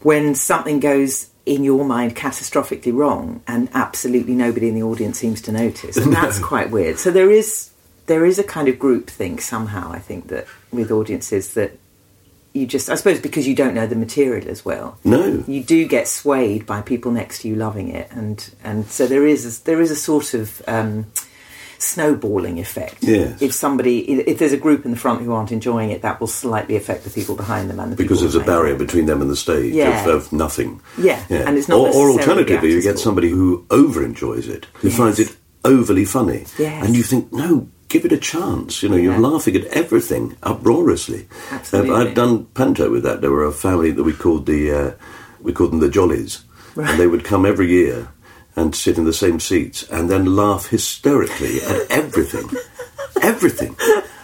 [0.02, 5.42] when something goes in your mind catastrophically wrong, and absolutely nobody in the audience seems
[5.42, 6.98] to notice, and that's quite weird.
[6.98, 7.70] So there is
[8.06, 9.90] there is a kind of group think somehow.
[9.90, 11.76] I think that with audiences that
[12.52, 15.42] you just, I suppose, because you don't know the material as well No.
[15.48, 19.26] you do get swayed by people next to you loving it, and and so there
[19.26, 21.06] is a, there is a sort of um,
[21.84, 22.98] snowballing effect.
[23.02, 23.40] Yes.
[23.42, 23.98] If somebody,
[24.32, 27.04] if there's a group in the front who aren't enjoying it, that will slightly affect
[27.04, 28.86] the people behind them and the Because there's a barrier them.
[28.86, 30.04] between them and the stage Yeah.
[30.08, 30.80] of, of nothing.
[30.98, 34.88] Yeah, and it's not or, or alternatively, you get somebody who over enjoys it, who
[34.88, 34.96] Yes.
[34.96, 36.84] finds it overly funny, Yes.
[36.86, 38.82] and you think, no, give it a chance.
[38.82, 39.04] You know, Yeah.
[39.12, 41.26] you're laughing at everything uproariously.
[41.50, 41.94] Absolutely.
[41.94, 43.20] I've done panto with that.
[43.20, 44.90] There were a family that we called the uh,
[45.42, 46.40] we called them the Jollies,
[46.76, 48.08] and they would come every year
[48.56, 52.48] and sit in the same seats and then laugh hysterically at everything,
[53.22, 53.74] everything.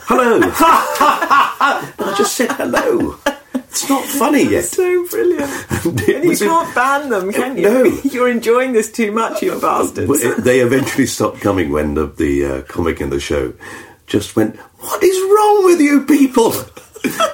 [0.07, 0.41] Hello.
[0.43, 3.17] I just said hello.
[3.55, 4.65] It's not funny yet.
[4.65, 5.51] So brilliant.
[5.85, 7.63] And you can't ban them, can you?
[7.63, 7.85] No.
[8.05, 10.23] You're enjoying this too much, you bastards.
[10.23, 13.55] It- they eventually stopped coming when the, the uh, comic in the show
[14.07, 16.53] just went, What is wrong with you people?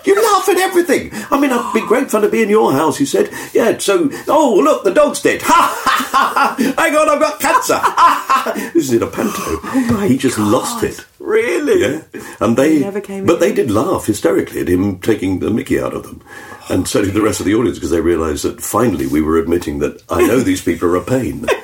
[0.05, 1.11] You laugh at everything.
[1.31, 3.00] I mean, it'd be great fun to be in your house.
[3.00, 5.42] You said, Yeah, so, oh, look, the dog's dead.
[5.42, 6.74] Ha ha ha ha.
[6.79, 7.74] Hang on, I've got cancer.
[7.74, 8.52] Ha ha ha.
[8.72, 9.33] This is in a panto.
[9.38, 10.52] Oh he just God.
[10.52, 11.05] lost it.
[11.18, 11.81] Really?
[11.81, 12.02] Yeah,
[12.40, 15.81] and they, He never came but they did laugh hysterically at him taking the Mickey
[15.81, 16.22] out of them,
[16.68, 19.37] and so did the rest of the audience because they realised that finally we were
[19.38, 21.46] admitting that I know these people are a pain.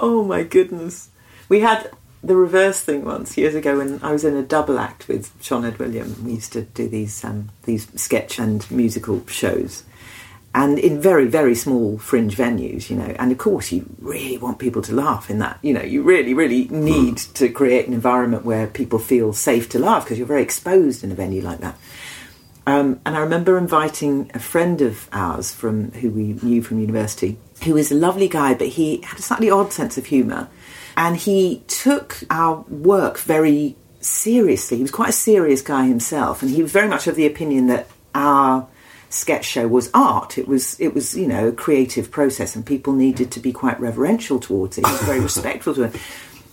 [0.00, 1.08] Oh my goodness.
[1.48, 1.90] We had
[2.22, 5.64] the reverse thing once years ago when I was in a double act with Sean
[5.64, 6.24] Ed William.
[6.24, 9.84] We used to do these um, these sketch and musical shows.
[10.54, 14.58] And in very, very small fringe venues, you know, and of course you really want
[14.58, 15.58] people to laugh in that.
[15.62, 19.78] You know, you really, really need to create an environment where people feel safe to
[19.78, 21.76] laugh because you're very exposed in a venue like that.
[22.66, 27.38] Um, and I remember inviting a friend of ours from who we knew from university,
[27.64, 30.48] who was a lovely guy, but he had a slightly odd sense of humour,
[30.98, 34.78] and he took our work very seriously.
[34.78, 37.68] He was quite a serious guy himself, and he was very much of the opinion
[37.68, 38.66] that our
[39.08, 40.36] sketch show was art.
[40.38, 43.78] It was it was you know a creative process, and people needed to be quite
[43.78, 44.84] reverential towards it.
[44.84, 45.96] He was very respectful to it.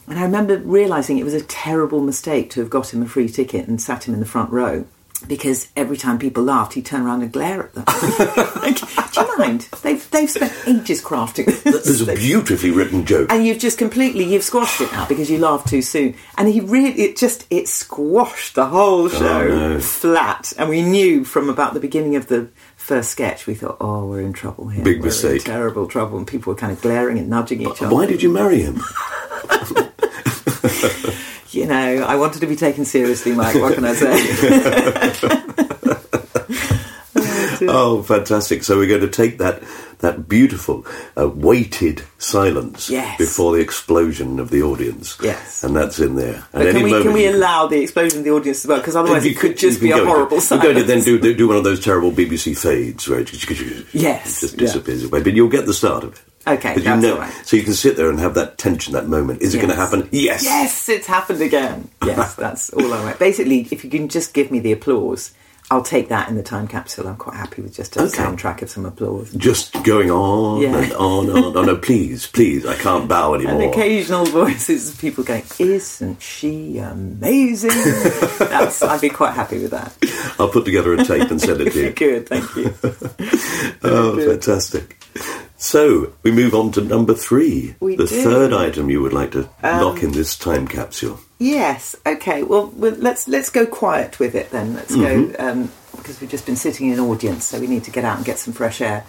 [0.08, 3.27] And I remember realizing it was a terrible mistake to have got him a free
[3.27, 4.86] ticket and sat him in the front row.
[5.28, 7.84] Because every time people laughed, he'd turn around and glare at them.
[8.62, 9.62] like, do you mind?
[9.82, 11.86] They've, they've spent ages crafting this.
[11.86, 13.32] There's a beautifully written joke.
[13.32, 16.60] and you've just completely you've squashed it now because you laughed too soon and he
[16.60, 19.80] really it just it squashed the whole oh, show no.
[19.80, 24.06] flat and we knew from about the beginning of the first sketch we thought oh
[24.06, 25.41] we're in trouble here Big We're mistake.
[25.41, 28.21] in terrible trouble and people were kind of glaring and nudging each other Why did
[28.21, 28.82] you marry him?
[31.65, 34.12] you know i wanted to be taken seriously mike what can i say
[37.67, 38.63] Oh, fantastic!
[38.63, 39.63] So we're going to take that
[39.99, 40.86] that beautiful
[41.17, 43.17] uh, weighted silence Yes.
[43.17, 45.17] before the explosion of the audience.
[45.23, 45.63] Yes.
[45.63, 46.45] and that's in there.
[46.54, 49.25] and can we, can we allow the explosion of the audience as well because otherwise
[49.25, 51.63] You it could just be a horrible We're going to then do, do one of
[51.63, 54.60] those terrible BBC fades where it just, Yes, it just yeah.
[54.60, 55.23] disappears away.
[55.23, 56.21] But you'll get the start of it.
[56.47, 57.34] Okay, 'Cause you that's know, right.
[57.43, 59.41] So you can sit there and have that tension, that moment.
[59.41, 60.08] Is it going to happen?
[60.12, 60.43] Yes.
[60.43, 61.89] Yes, it's happened again.
[62.05, 63.17] Yes, that's all I want.
[63.19, 65.31] Basically, if you can just give me the applause,
[65.71, 67.08] I'll take that in the time capsule.
[67.08, 68.15] I'm quite happy with just a Okay.
[68.21, 69.31] soundtrack of some applause.
[69.34, 70.77] Just going on Yeah.
[70.77, 71.58] and on and on.
[71.58, 73.71] Oh no, please, please, I can't bow And anymore.
[73.71, 77.71] occasional voices of people going, "Isn't she amazing?"
[78.38, 79.91] That's, I'd be quite happy with that.
[80.39, 81.89] I'll put together a tape and send it to you.
[81.89, 82.71] Good, thank you.
[83.84, 85.03] Oh, fantastic.
[85.65, 87.73] So we move on to number three.
[87.80, 88.17] We the do.
[88.17, 91.19] Um, third item you would like to lock in this time capsule.
[91.39, 91.95] Yes.
[92.06, 92.43] Okay.
[92.43, 94.75] Well, well, let's let's go quiet with it then.
[94.75, 95.32] Let's Mm-hmm.
[95.34, 98.06] go um, because we've just been sitting in an audience, so we need to get
[98.06, 99.06] out and get some fresh air.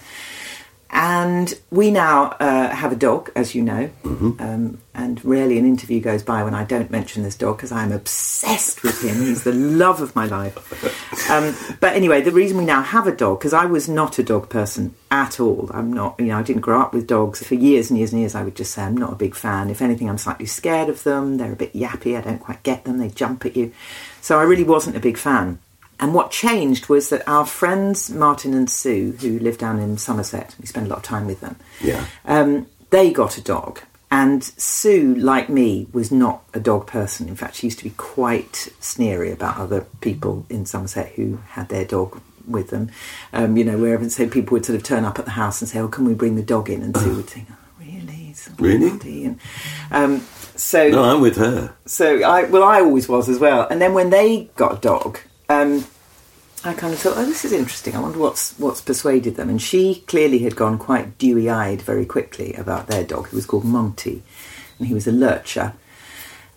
[0.89, 4.41] And we now uh, have a dog, as you know, Mm-hmm.
[4.41, 7.91] um, and rarely an interview goes by when I don't mention this dog because I'm
[7.91, 9.17] obsessed with him.
[9.21, 11.29] He's the love of my life.
[11.29, 14.23] Um, but anyway, the reason we now have a dog because I was not a
[14.23, 15.69] dog person at all.
[15.71, 18.21] I'm not, you know, I didn't grow up with dogs for years and years and
[18.21, 18.33] years.
[18.33, 19.69] I would just say I'm not a big fan.
[19.69, 21.37] If anything, I'm slightly scared of them.
[21.37, 22.17] They're a bit yappy.
[22.17, 22.97] I don't quite get them.
[22.97, 23.71] They jump at you.
[24.21, 25.59] So I really wasn't a big fan.
[25.99, 30.55] And what changed was that our friends Martin and Sue, who live down in Somerset,
[30.59, 31.55] we spend a lot of time with them.
[31.81, 32.05] Yeah.
[32.25, 33.81] Um, they got a dog,
[34.11, 37.27] and Sue, like me, was not a dog person.
[37.27, 41.69] In fact, she used to be quite sneery about other people in Somerset who had
[41.69, 42.89] their dog with them.
[43.33, 45.67] Um, you know, wherever so people would sort of turn up at the house and
[45.69, 48.33] say, "Oh, can we bring the dog in?" And Sue would think, "Oh, really?
[48.59, 48.89] Really?
[48.91, 49.39] bloody," And
[49.91, 50.21] um,
[50.55, 51.73] so No, I'm with her.
[51.85, 53.67] so I well, I always was as well.
[53.67, 55.85] And then when they got a dog, um,
[56.63, 57.95] I kind of thought, oh, this is interesting.
[57.95, 59.49] I wonder what's what's persuaded them.
[59.49, 63.63] And she clearly had gone quite dewy-eyed very quickly about their dog, who was called
[63.65, 64.23] Monty,
[64.79, 65.73] and he was a lurcher.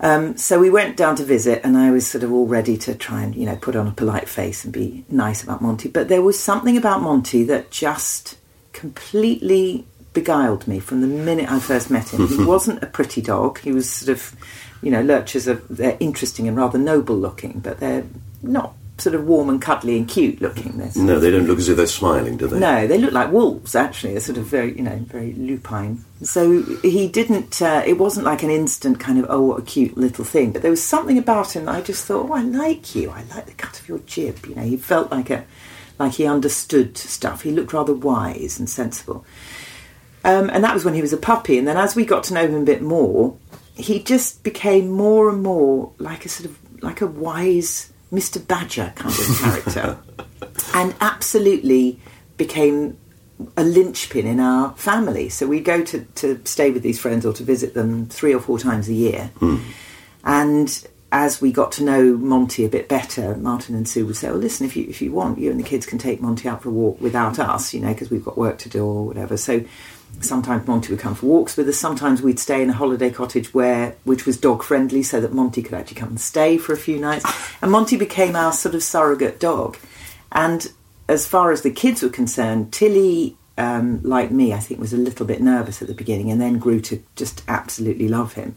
[0.02, 2.94] Um, so we went down to visit, and I was sort of all ready to
[2.94, 5.88] try and you know put on a polite face and be nice about Monty.
[5.88, 8.38] But there was something about Monty that just
[8.72, 12.26] completely beguiled me from the minute I first met him.
[12.26, 13.58] he wasn't a pretty dog.
[13.60, 14.34] He was sort of,
[14.82, 18.06] you know, lurchers are they're interesting and rather noble looking, but they're
[18.42, 20.78] not sort of warm and cuddly and cute looking.
[20.78, 22.58] They're No, they don't look as if they're smiling, do they?
[22.58, 23.74] no, they look like wolves.
[23.74, 26.04] Actually, they're sort of very, you know, very lupine.
[26.22, 27.62] So he didn't.
[27.62, 30.52] Uh, it wasn't like an instant kind of oh, what a cute little thing.
[30.52, 31.64] But there was something about him.
[31.64, 33.10] That I just thought, oh, I like you.
[33.10, 34.44] I like the cut of your jib.
[34.46, 35.44] You know, he felt like a,
[35.98, 37.42] like he understood stuff.
[37.42, 39.24] He looked rather wise and sensible.
[40.22, 41.56] Um, and that was when he was a puppy.
[41.58, 43.36] And then as we got to know him a bit more,
[43.74, 48.44] he just became more and more like a sort of like a wise Mr.
[48.44, 49.98] Badger kind of character,
[50.74, 52.00] and absolutely
[52.36, 52.96] became
[53.56, 55.28] a linchpin in our family.
[55.28, 58.40] So we go to, to stay with these friends or to visit them three or
[58.40, 59.30] four times a year.
[59.38, 59.58] Hmm.
[60.24, 64.28] And as we got to know Monty a bit better, Martin and Sue would say,
[64.30, 66.62] "Well, listen, if you if you want, you and the kids can take Monty out
[66.62, 69.36] for a walk without us, you know, because we've got work to do or whatever."
[69.36, 69.64] So
[70.20, 71.78] sometimes Monty would come for walks with us.
[71.78, 75.62] Sometimes we'd stay in a holiday cottage where which was dog friendly, so that Monty
[75.62, 77.24] could actually come and stay for a few nights.
[77.62, 79.76] And Monty became our sort of surrogate dog.
[80.32, 80.66] And
[81.08, 83.36] as far as the kids were concerned, Tilly.
[83.58, 86.58] Um, like me, I think was a little bit nervous at the beginning, and then
[86.58, 88.54] grew to just absolutely love him.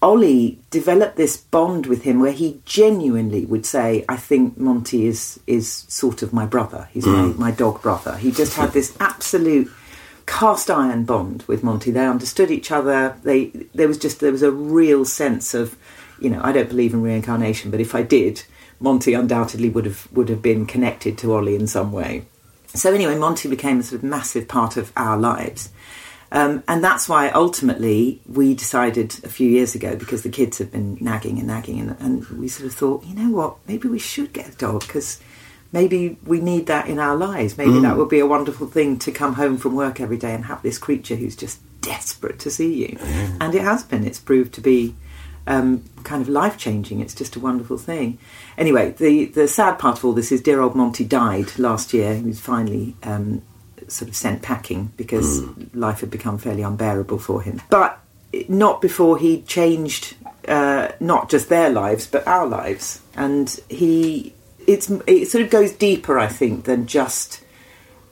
[0.00, 5.40] Ollie developed this bond with him where he genuinely would say, "I think Monty is
[5.46, 6.88] is sort of my brother.
[6.92, 9.70] He's my, my dog brother." He just had this absolute
[10.26, 11.90] cast iron bond with Monty.
[11.90, 13.16] They understood each other.
[13.22, 15.76] They there was just there was a real sense of,
[16.20, 18.42] you know, I don't believe in reincarnation, but if I did,
[18.80, 22.24] Monty undoubtedly would have would have been connected to Ollie in some way.
[22.74, 25.70] So anyway, Monty became a sort of massive part of our lives.
[26.32, 30.72] Um, and that's why ultimately we decided a few years ago, because the kids have
[30.72, 34.00] been nagging and nagging, and, and we sort of thought, you know what, maybe we
[34.00, 35.20] should get a dog because
[35.72, 37.58] maybe we need that in our lives.
[37.58, 40.44] Maybe that would be a wonderful thing to come home from work every day and
[40.46, 42.98] have this creature who's just desperate to see you.
[43.40, 44.04] And it has been.
[44.04, 44.94] It's proved to be
[45.46, 47.00] um, kind of life changing.
[47.00, 48.18] It's just a wonderful thing.
[48.58, 52.14] Anyway, the the sad part of all this is dear old Monty died last year.
[52.14, 53.42] He was finally um,
[53.88, 55.42] sort of sent packing because
[55.74, 57.62] life had become fairly unbearable for him.
[57.70, 58.00] But
[58.48, 60.16] not before he changed
[60.48, 63.00] uh, not just their lives but our lives.
[63.14, 64.34] And he
[64.66, 67.42] it's it sort of goes deeper, I think, than just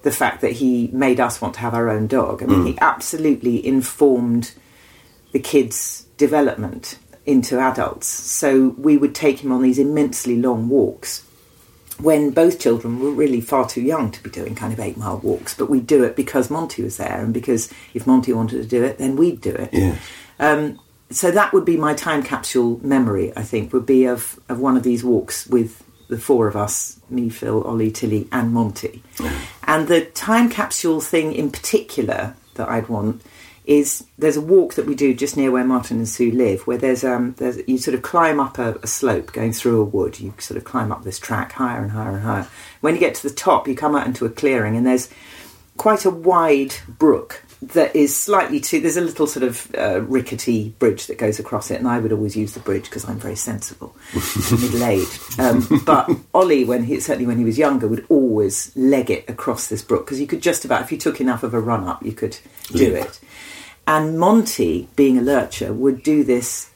[0.02, 2.42] the fact that he made us want to have our own dog.
[2.42, 4.52] I mean, he absolutely informed
[5.32, 8.06] the kids' development into adults.
[8.06, 11.24] So we would take him on these immensely long walks
[11.98, 15.18] when both children were really far too young to be doing kind of eight mile
[15.18, 15.54] walks.
[15.54, 18.82] But we'd do it because Monty was there, and because if Monty wanted to do
[18.84, 19.70] it, then we'd do it.
[19.72, 19.96] Yeah.
[20.38, 23.32] Um, so that would be my time capsule memory.
[23.36, 27.00] I think would be of of one of these walks with the four of us:
[27.10, 29.02] me, Phil, Ollie, Tilly, and Monty.
[29.64, 33.22] And the time capsule thing in particular that I'd want
[33.64, 36.76] is there's a walk that we do just near where Martin and Sue live, where
[36.76, 40.20] there's um there's you sort of climb up a, a slope going through a wood.
[40.20, 42.46] You sort of climb up this track higher and higher and higher.
[42.80, 45.08] When you get to the top, you come out into a clearing, and there's
[45.76, 48.80] quite a wide brook that is slightly too.
[48.80, 52.12] There's a little sort of uh, rickety bridge that goes across it, and I would
[52.12, 53.96] always use the bridge because I'm very sensible,
[54.50, 55.40] middle aged.
[55.40, 59.68] Um, but Ollie, when he certainly when he was younger, would always leg it across
[59.68, 62.04] this brook because you could just about, if you took enough of a run up,
[62.04, 63.04] you could do Leap.
[63.04, 63.20] it.
[63.86, 66.70] And Monty, being a lurcher, would do this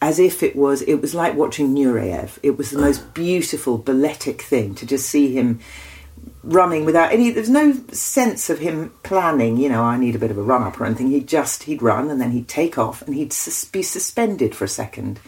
[0.00, 2.38] as if it was it was like watching Nureyev.
[2.42, 5.60] It was the most beautiful balletic thing to just see him
[6.44, 10.30] running without any there's no sense of him planning you know i need a bit
[10.30, 11.10] of a run up or anything.
[11.10, 14.64] He'd just he'd run and then he'd take off and he'd sus- be suspended for
[14.64, 15.20] a second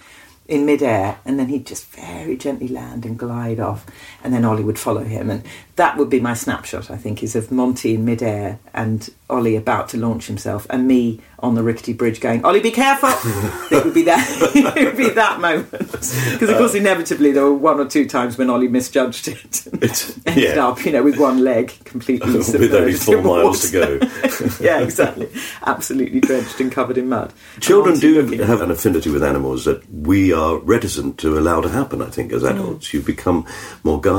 [0.47, 3.87] in midair and then he'd just very gently land and glide off
[4.27, 5.45] and then ollie would follow him and
[5.77, 9.89] that would be my snapshot i think is of monty in midair and ollie about
[9.89, 13.09] to launch himself and me on the rickety bridge going ollie be careful
[13.71, 14.27] it would be that
[14.77, 18.07] it would be that moment because of course uh, inevitably there were one or two
[18.07, 22.75] times when ollie misjudged it It's- ended up, you know, with one leg completely With
[22.75, 24.65] only four miles to go.
[24.65, 25.29] yeah, exactly.
[25.65, 27.33] Absolutely drenched and covered in mud.
[27.61, 32.03] Children do have an affinity with animals that we are reticent to allow to happen,
[32.03, 32.51] I think, as mm.
[32.51, 32.93] adults.
[32.93, 33.47] You become
[33.85, 34.16] more guarded.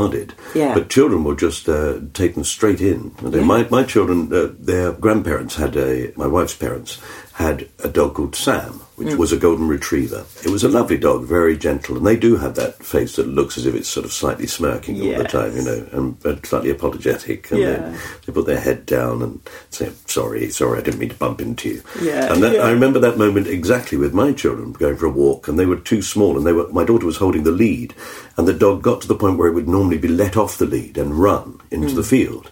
[0.53, 0.73] Yeah.
[0.73, 3.15] But children will just uh, take them straight in.
[3.19, 6.99] And then My, my children, uh, their grandparents had a, my wife's parents
[7.33, 9.17] had a dog called Sam, which mm.
[9.17, 10.25] was a golden retriever.
[10.43, 13.55] It was a lovely dog, very gentle, and they do have that face that looks
[13.55, 16.71] as if it's sort of slightly smirking all the time, you know, and, and slightly
[16.71, 17.51] apologetic.
[17.51, 17.75] And Yeah.
[17.77, 21.41] they, they put their head down and say, sorry, sorry, I didn't mean to bump
[21.41, 21.83] into you.
[22.01, 22.61] Yeah, And that, yeah.
[22.61, 25.77] I remember that moment exactly with my children going for a walk, and they were
[25.77, 26.67] too small, and they were.
[26.69, 27.93] My daughter was holding the lead,
[28.35, 30.65] and the dog got to the point where it would normally be let off the
[30.65, 32.09] lead and run into the mm.
[32.09, 32.49] field,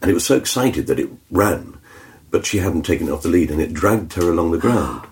[0.00, 1.76] and it was so excited that it ran,
[2.30, 5.04] but she hadn't taken it off the lead, and it dragged her along the ground,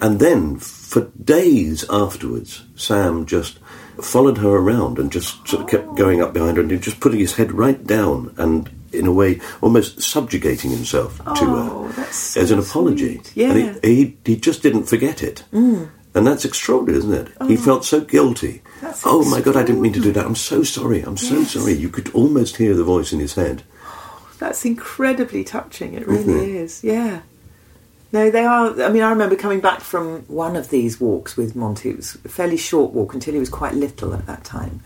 [0.00, 3.58] and then for days afterwards, Sam just
[4.02, 7.20] followed her around and just sort of kept going up behind her and just putting
[7.20, 8.68] his head right down and.
[8.92, 13.22] In a way, almost subjugating himself to Oh, her that's so as an apology.
[13.36, 13.52] Yeah.
[13.52, 15.44] And he, he, he just didn't forget it.
[15.52, 15.90] Mm.
[16.12, 17.28] And that's extraordinary, isn't it?
[17.46, 18.62] He felt so guilty.
[18.80, 20.26] That's oh my God, I didn't mean to do that.
[20.26, 21.02] I'm so sorry.
[21.02, 21.52] I'm so Yes.
[21.52, 21.74] sorry.
[21.74, 23.62] You could almost hear the voice in his head.
[24.40, 25.94] That's incredibly touching.
[25.94, 26.82] It really is.
[26.82, 27.20] Yeah.
[28.12, 28.82] No, they are.
[28.82, 31.90] I mean, I remember coming back from one of these walks with Monty.
[31.90, 34.82] It was a fairly short walk until he was quite little at that time.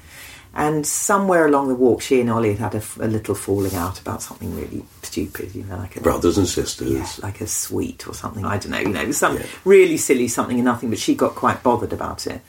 [0.57, 4.23] And somewhere along the walk, she and Ollie had had a little falling out about
[4.23, 6.93] something really stupid, you know, like a Brothers and sisters.
[6.93, 8.45] yeah, like a sweet or something.
[8.45, 8.79] I don't know.
[8.79, 9.47] You know, some Yeah.
[9.65, 10.91] really silly something and nothing.
[10.91, 12.41] But she got quite bothered about it.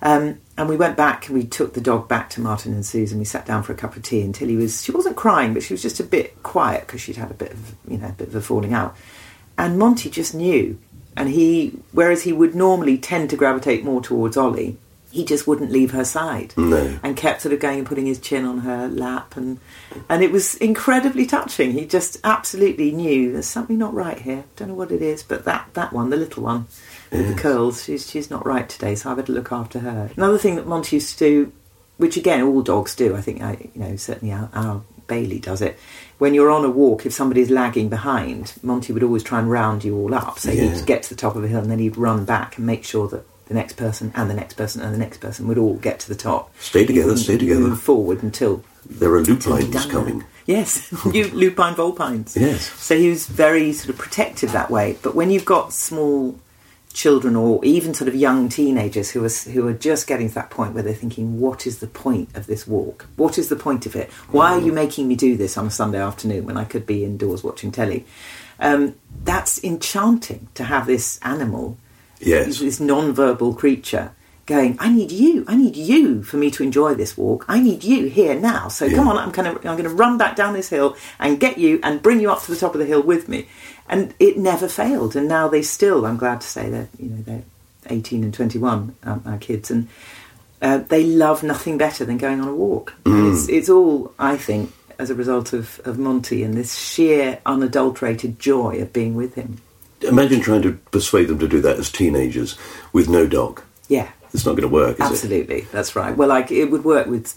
[0.00, 1.28] Um, and we went back.
[1.30, 3.18] We took the dog back to Martin and Susan.
[3.18, 4.82] We sat down for a cup of tea until he was.
[4.82, 7.52] She wasn't crying, but she was just a bit quiet because she'd had a bit
[7.52, 8.96] of you know a bit of a falling out.
[9.56, 10.78] And Monty just knew,
[11.16, 14.78] and he whereas he would normally tend to gravitate more towards Ollie,
[15.14, 16.52] he just wouldn't leave her side.
[16.56, 16.98] No.
[17.04, 19.36] and kept sort of going and putting his chin on her lap.
[19.36, 19.60] And
[20.08, 21.72] and it was incredibly touching.
[21.72, 24.44] He just absolutely knew there's something not right here.
[24.56, 26.66] Don't know what it is but that that one the little one
[27.12, 30.10] with the curls she's she's not right today so I better look after her.
[30.16, 31.52] Another thing that Monty used to do
[31.96, 35.62] which again all dogs do I think I you know certainly our, our Bailey does
[35.62, 35.78] it
[36.18, 39.84] when you're on a walk if somebody's lagging behind Monty would always try and round
[39.84, 40.74] you all up so Yeah.
[40.74, 42.84] he'd get to the top of a hill and then he'd run back and make
[42.84, 45.74] sure that the next person and the next person and the next person would all
[45.74, 46.50] get to the top.
[46.58, 47.60] Stay together, stay together.
[47.60, 50.20] Move forward until There are lupines coming.
[50.20, 50.26] that.
[50.46, 52.36] Yes, you lupine vulpines.
[52.36, 52.70] Yes.
[52.80, 54.96] So he was very sort of protective that way.
[55.02, 56.38] But when you've got small
[56.94, 60.48] children or even sort of young teenagers who are who are just getting to that
[60.48, 63.06] point where they're thinking, "What is the point of this walk?
[63.16, 64.10] What is the point of it?
[64.30, 67.04] Why are you making me do this on a Sunday afternoon when I could be
[67.04, 68.06] indoors watching telly?"
[68.60, 71.76] Um, that's enchanting to have this animal,
[72.20, 72.60] Yes.
[72.60, 74.12] this non-verbal creature.
[74.46, 75.42] Going, I need you.
[75.48, 77.46] I need you for me to enjoy this walk.
[77.48, 78.68] I need you here now.
[78.68, 81.40] So come on, I'm kind of, I'm going to run back down this hill and
[81.40, 83.48] get you and bring you up to the top of the hill with me.
[83.88, 85.14] And it never failed.
[85.16, 87.42] And now they still, I'm glad to say that you know they're
[87.90, 89.88] 18 and 21, um, our kids, and
[90.62, 92.94] uh, they love nothing better than going on a walk.
[93.04, 98.38] It's, it's all, I think, as a result of, of Monty and this sheer, unadulterated
[98.38, 99.58] joy of being with him.
[100.00, 102.56] Imagine trying to persuade them to do that as teenagers
[102.94, 103.62] with no dog.
[103.88, 105.10] Yeah, It's not going to work, is it?
[105.12, 105.60] absolutely.
[105.72, 106.16] That's right.
[106.16, 107.36] Well, like it would work with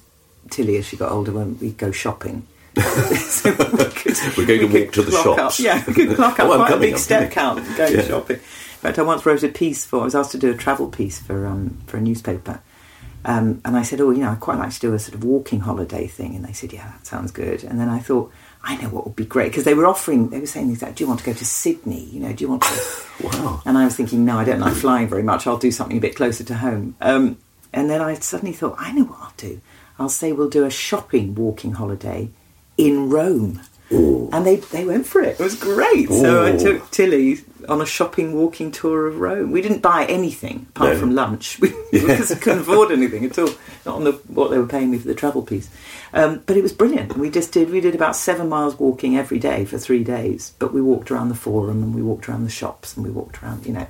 [0.49, 2.47] Tilly as she got older when we go shopping.
[2.81, 3.51] So
[4.37, 5.59] we We're going to walk to the shops.
[5.59, 7.63] Up, yeah, we could clock up Oh, quite a coming, big I'm step coming.
[7.65, 8.01] count going Yeah.
[8.03, 8.37] shopping.
[8.37, 10.01] In fact, I once wrote a piece for.
[10.01, 12.61] I was asked to do a travel piece for um, for a newspaper,
[13.25, 15.23] um, and I said, "Oh, you know, I'd quite like to do a sort of
[15.23, 18.31] walking holiday thing." And they said, "Yeah, that sounds good." And then I thought,
[18.63, 20.29] I know what would be great because they were offering.
[20.29, 22.03] They were saying things like, "Do you want to go to Sydney?
[22.05, 22.81] You know, do you want to?"
[23.23, 23.63] Wow.
[23.65, 25.47] And I was thinking, no, I don't like flying very much.
[25.47, 26.95] I'll do something a bit closer to home.
[27.01, 27.39] Um,
[27.73, 29.59] and then I suddenly thought, I know what I'll do.
[29.97, 32.29] I'll say we'll do a shopping walking holiday
[32.77, 33.61] in Rome.
[33.89, 35.39] And they, they went for it.
[35.39, 36.09] It was great.
[36.09, 37.37] So I took Tilly
[37.69, 39.51] on a shopping walking tour of Rome.
[39.51, 40.99] We didn't buy anything apart No.
[40.99, 43.49] from lunch we, because we couldn't afford anything at all.
[43.85, 45.69] Not on the what they were paying me for the travel piece.
[46.13, 47.17] Um, but it was brilliant.
[47.17, 50.51] We just did we did about seven miles walking every day for three days.
[50.59, 53.41] But we walked around the forum and we walked around the shops and we walked
[53.41, 53.87] around, you know,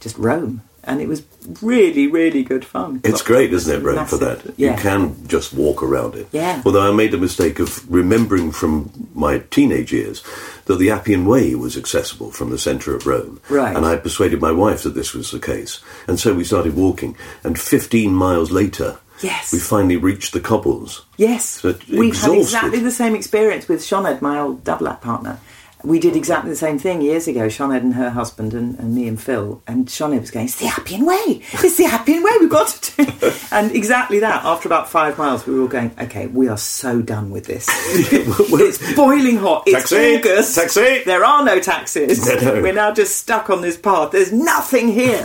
[0.00, 0.62] just Rome.
[0.88, 1.22] And it was
[1.62, 3.00] really, really good fun.
[3.04, 4.54] It's great, isn't it, Rome, for that?
[4.56, 4.72] Yeah.
[4.72, 6.26] You can just walk around it.
[6.32, 6.62] Yeah.
[6.64, 10.22] Although I made the mistake of remembering from my teenage years
[10.64, 13.40] that the Appian Way was accessible from the centre of Rome.
[13.48, 13.76] Right.
[13.76, 15.80] And I persuaded my wife that this was the case.
[16.06, 17.16] And so we started walking.
[17.44, 19.52] And 15 miles later, Yes.
[19.52, 21.04] we finally reached the cobbles.
[21.16, 25.40] Yes, So we've had exactly the same experience with Shoned, my old double act partner.
[25.84, 29.06] We did exactly the same thing years ago, Shoned and her husband and, and me
[29.06, 29.62] and Phil.
[29.66, 31.42] And Shoned was going, It's the Appian Way!
[31.52, 33.34] It's the Appian Way, we've got to do it.
[33.52, 37.00] And exactly that, after about five miles, we were all going, Okay, we are so
[37.00, 37.66] done with this.
[37.70, 39.64] it's boiling hot.
[39.66, 40.16] It's Taxi!
[40.16, 40.54] August.
[40.56, 41.02] Taxi!
[41.04, 42.26] There are no taxis.
[42.26, 42.62] No, no.
[42.62, 44.10] We're now just stuck on this path.
[44.10, 45.22] There's nothing here.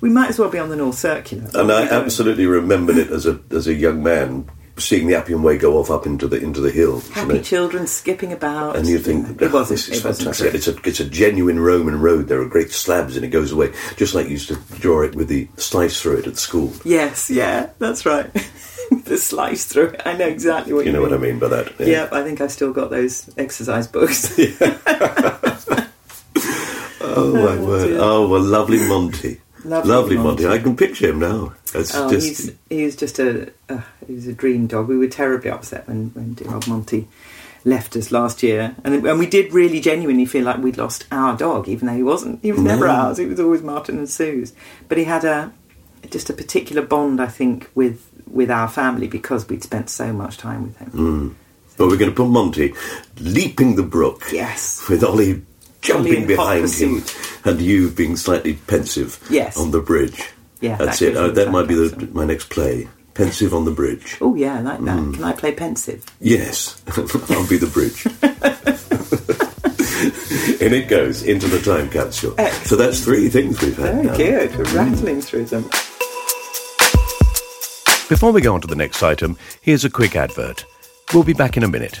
[0.00, 1.50] we might as well be on the North Circular.
[1.54, 4.48] And I absolutely remembered it as a as a young man,
[4.80, 7.06] seeing the Appian Way go off up into the into the hills.
[7.08, 7.42] you Happy know.
[7.42, 8.76] children skipping about.
[8.76, 10.54] And you think, it "Oh, this is it fantastic.
[10.54, 12.28] It's a, it's a genuine Roman road.
[12.28, 13.72] There are great slabs and it goes away.
[13.96, 16.72] Just like you used to draw it with the slice through it at school.
[16.84, 18.30] Yes, yeah, that's right.
[19.04, 20.02] the slice through it.
[20.04, 21.78] I know exactly what You you, know what I mean by that?
[21.78, 24.36] Yeah, I think I've still got those exercise books.
[27.02, 27.86] Oh, my word.
[27.88, 27.98] dear.
[28.00, 29.40] Oh, well, lovely Monty.
[29.64, 30.44] Lovely Monty.
[30.44, 30.46] Monty.
[30.46, 31.54] I can picture him now.
[31.74, 32.26] It's Oh, just.
[32.26, 34.88] he's he's just a uh, he's a dream dog.
[34.88, 37.08] We were terribly upset when when dear old Monty
[37.64, 41.36] left us last year, and and we did really genuinely feel like we'd lost our
[41.36, 42.40] dog, even though he wasn't.
[42.42, 42.92] He was never No.
[42.92, 43.18] ours.
[43.18, 44.52] He was always Martin and Sue's.
[44.88, 45.52] But he had a
[46.08, 50.38] just a particular bond, I think, with with our family because we'd spent so much
[50.38, 50.90] time with him.
[50.92, 51.34] Mm.
[51.78, 52.74] Well, we're going to put Monty
[53.20, 54.24] leaping the brook.
[54.32, 54.86] Yes.
[54.88, 55.42] With Ollie
[55.82, 57.02] jumping behind him
[57.44, 59.56] and you being slightly pensive Yes.
[59.56, 60.30] on the bridge.
[60.60, 61.14] Yeah, That's that it.
[61.14, 62.88] gives Uh, that might be the, my next play.
[63.14, 64.16] Pensive on the bridge.
[64.20, 64.98] Oh yeah, I like that.
[64.98, 65.14] Mm.
[65.14, 66.04] Can I play pensive?
[66.20, 68.06] Yes, I'll be the bridge.
[70.60, 72.34] In it goes into the time capsule.
[72.64, 73.94] So that's three things we've had.
[73.94, 74.16] Very now.
[74.16, 74.56] good.
[74.56, 75.62] We're rattling through them.
[78.08, 80.64] Before we go on to the next item, here's a quick advert.
[81.14, 82.00] We'll be back in a minute.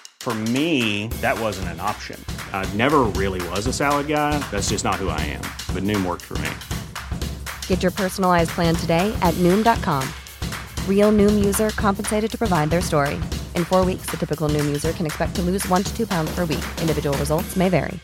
[0.21, 2.23] For me, that wasn't an option.
[2.53, 4.37] I never really was a salad guy.
[4.51, 5.41] That's just not who I am.
[5.73, 6.51] But Noom worked for me.
[7.65, 10.07] Get your personalized plan today at Noom.com.
[10.87, 13.15] Real Noom user compensated to provide their story.
[13.55, 16.29] In four weeks, the typical Noom user can expect to lose one to two pounds
[16.35, 16.63] per week.
[16.79, 17.99] Individual results may vary.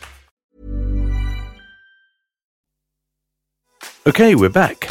[4.08, 4.88] Okay, we're back.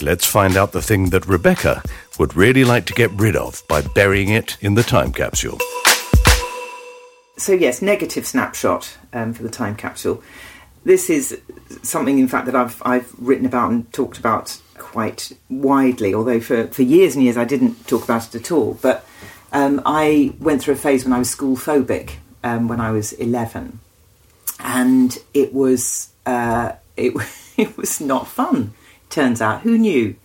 [0.00, 1.82] Let's find out the thing that Rebecca
[2.18, 5.58] would really like to get rid of by burying it in the time capsule.
[7.36, 10.22] So yes, negative snapshot um, for the time capsule.
[10.84, 11.40] This is
[11.82, 16.12] something, in fact, that I've I've written about and talked about quite widely.
[16.14, 18.78] Although for, for years and years I didn't talk about it at all.
[18.82, 19.06] But
[19.52, 23.12] um, I went through a phase when I was school phobic um, when I was
[23.14, 23.80] eleven,
[24.58, 27.14] and it was uh, it
[27.56, 28.74] it was not fun.
[29.12, 30.16] Turns out, who knew?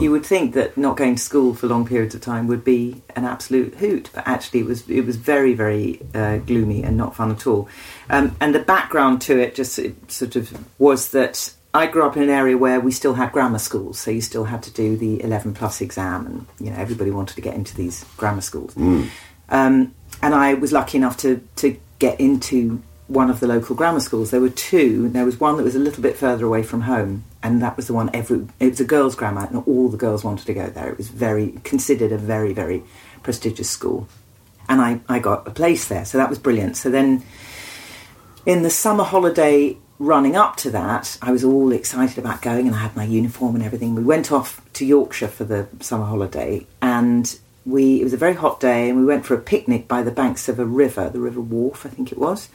[0.00, 3.02] You would think that not going to school for long periods of time would be
[3.14, 7.14] an absolute hoot, but actually, it was it was very very uh, gloomy and not
[7.14, 7.68] fun at all.
[8.08, 12.16] Um, and the background to it just it sort of was that I grew up
[12.16, 14.96] in an area where we still had grammar schools, so you still had to do
[14.96, 18.74] the eleven plus exam, and you know everybody wanted to get into these grammar schools.
[19.50, 23.98] Um, and I was lucky enough to to get into one of the local grammar
[23.98, 24.30] schools.
[24.30, 25.08] There were two.
[25.08, 27.88] There was one that was a little bit further away from home, and that was
[27.88, 28.46] the one every.
[28.60, 30.88] It was a girls' grammar, and all the girls wanted to go there.
[30.88, 32.84] It was very considered a very very
[33.24, 34.06] prestigious school,
[34.68, 36.76] and I I got a place there, so that was brilliant.
[36.76, 37.24] So then,
[38.46, 42.76] in the summer holiday running up to that, I was all excited about going, and
[42.76, 43.96] I had my uniform and everything.
[43.96, 47.36] We went off to Yorkshire for the summer holiday, and
[47.66, 50.12] we it was a very hot day, and we went for a picnic by the
[50.12, 52.48] banks of a river, the River Wharfe I think it was.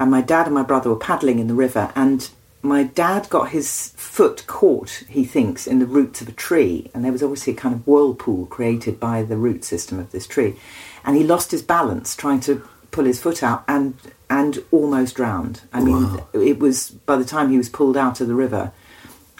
[0.00, 2.28] And my dad and my brother were paddling in the river, and
[2.62, 7.04] my dad got his foot caught, he thinks, in the roots of a tree, and
[7.04, 10.56] there was obviously a kind of whirlpool created by the root system of this tree,
[11.04, 13.94] and he lost his balance trying to pull his foot out and
[14.28, 15.60] and almost drowned.
[15.72, 18.72] I mean, it was by the time he was pulled out of the river,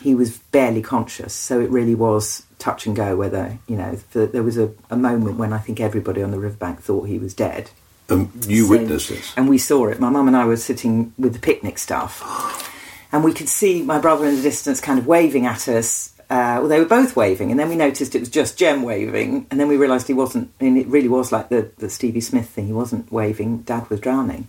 [0.03, 1.33] he was barely conscious.
[1.33, 3.17] So it really was touch and go.
[3.17, 6.39] Whether you know, for, there was a, a moment when I think everybody on the
[6.39, 7.71] riverbank thought he was dead.
[8.11, 9.33] Um, you So- witnessed this.
[9.37, 10.01] And we saw it.
[10.01, 12.23] My mum and I were sitting with the picnic stuff.
[13.13, 16.11] And we could see my brother in the distance kind of waving at us.
[16.31, 17.51] Uh, well, they were both waving.
[17.51, 19.49] And then we noticed it was just Jem waving.
[19.51, 20.53] And then we realised he wasn't.
[20.61, 22.69] And it really was like the, the Stevie Smith thing.
[22.69, 23.63] He wasn't waving.
[23.63, 24.47] Dad was drowning.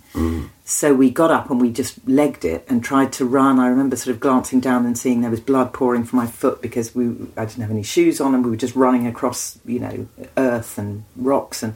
[0.63, 3.57] So we got up and we just legged it and tried to run.
[3.57, 6.61] I remember sort of glancing down and seeing there was blood pouring from my foot
[6.61, 7.05] because we
[7.35, 10.07] I didn't have any shoes on and we were just running across, you know,
[10.37, 11.73] earth and rocks and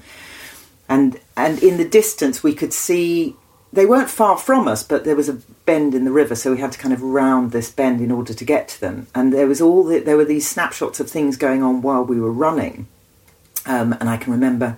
[0.88, 3.36] and and in the distance we could see
[3.74, 5.34] they weren't far from us, but there was a
[5.66, 8.34] bend in the river, so we had to kind of round this bend in order
[8.34, 9.08] to get to them.
[9.14, 12.18] And there was all the, there were these snapshots of things going on while we
[12.22, 12.88] were running,
[13.66, 14.78] um, and I can remember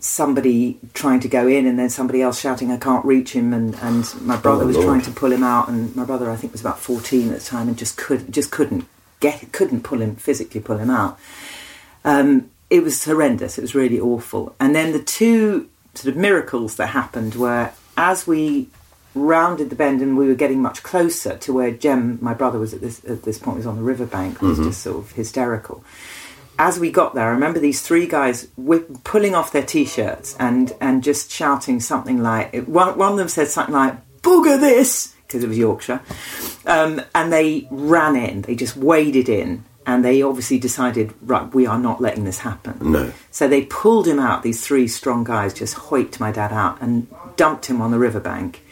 [0.00, 3.74] somebody trying to go in and then somebody else shouting I can't reach him and,
[3.76, 4.86] and my brother Oh, was Lord.
[4.88, 7.44] trying to pull him out and my brother I think was about 14 at the
[7.44, 8.86] time and just could just couldn't
[9.18, 11.18] get couldn't pull him physically pull him out
[12.04, 13.58] um, it was horrendous.
[13.58, 14.54] It was really awful.
[14.60, 18.68] And then the two sort of miracles that happened were as we
[19.14, 22.72] rounded the bend and we were getting much closer to where Jem my brother was
[22.72, 25.82] at this at this point was on the riverbank was just sort of hysterical.
[26.60, 30.72] As we got there, I remember these three guys whip, pulling off their t-shirts and
[30.80, 35.44] and just shouting something like one, one of them said something like "booger this" because
[35.44, 36.00] it was Yorkshire,
[36.66, 38.42] um, and they ran in.
[38.42, 42.92] They just waded in, and they obviously decided, right, we are not letting this happen.
[42.92, 43.10] No.
[43.30, 44.42] So they pulled him out.
[44.42, 48.62] These three strong guys just hoiked my dad out and dumped him on the riverbank.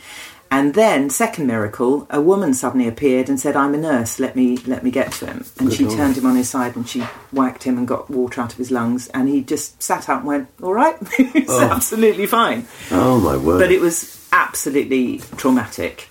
[0.51, 4.21] And then, second miracle, a woman suddenly appeared and said, "I'm a nurse.
[4.21, 6.89] Let me let me get to him." And she turned him on his side and
[6.89, 7.01] she
[7.33, 9.09] whacked him and got water out of his lungs.
[9.09, 11.62] And he just sat up and went, "All right, it's oh.
[11.62, 13.59] absolutely fine." Oh my word!
[13.59, 16.09] But it was absolutely traumatic.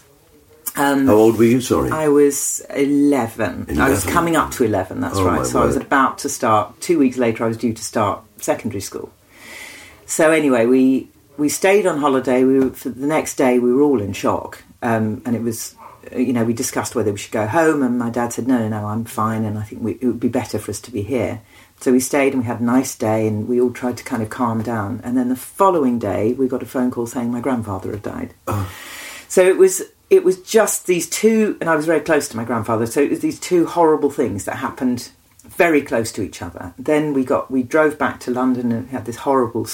[0.78, 1.62] Um, How old were you?
[1.62, 1.90] Sorry.
[1.90, 3.80] I was 11.
[3.80, 5.46] I was coming up to 11, that's Oh, right.
[5.46, 8.82] So I was about to start, two weeks later, I was due to start secondary
[8.82, 9.12] school.
[10.06, 12.44] So anyway, we, we stayed on holiday.
[12.44, 14.64] We were, for the next day, we were all in shock.
[14.82, 15.76] Um, and it was,
[16.14, 17.82] uh, you know, we discussed whether we should go home.
[17.82, 19.46] And my dad said, no, no, no, I'm fine.
[19.46, 21.42] And I think we, it would be better for us to be here.
[21.80, 24.22] So we stayed and we had a nice day and we all tried to kind
[24.22, 25.02] of calm down.
[25.04, 28.34] And then the following day, we got a phone call saying my grandfather had died.
[29.28, 32.46] So it was it was just these two, and I was very close to my
[32.46, 32.86] grandfather.
[32.86, 35.10] So it was these two horrible things that happened
[35.44, 36.74] very close to each other.
[36.78, 39.68] Then we got we drove back to London and had this horrible,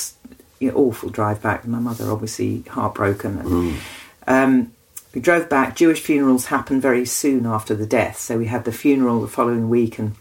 [0.59, 1.67] you know, awful drive back.
[1.67, 3.39] My mother obviously heartbroken.
[3.39, 3.79] And,
[4.27, 4.71] um,
[5.13, 5.75] we drove back.
[5.75, 9.69] Jewish funerals happened very soon after the death, so we had the funeral the following
[9.69, 10.15] week, and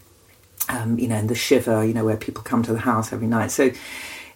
[0.67, 3.27] um, you know, and the shiva, you know, where people come to the house every
[3.27, 3.51] night.
[3.51, 3.71] So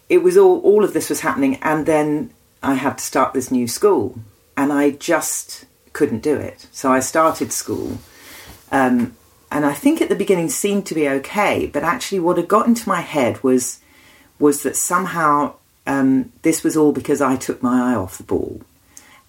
[0.07, 2.31] it was all all of this was happening, and then
[2.63, 4.17] I had to start this new school,
[4.57, 6.67] and I just couldn't do it.
[6.71, 7.97] So I started school.
[8.71, 9.15] Um,
[9.51, 12.67] and I think at the beginning seemed to be okay, but actually, what had got
[12.67, 13.79] into my head was
[14.37, 15.53] was that somehow
[15.87, 18.61] um, this was all because I took my eye off the ball,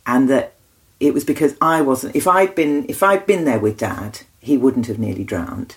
[0.07, 0.55] and that
[0.99, 2.17] it was because I wasn't.
[2.17, 5.77] If I'd been if I'd been there with Dad, he wouldn't have nearly drowned,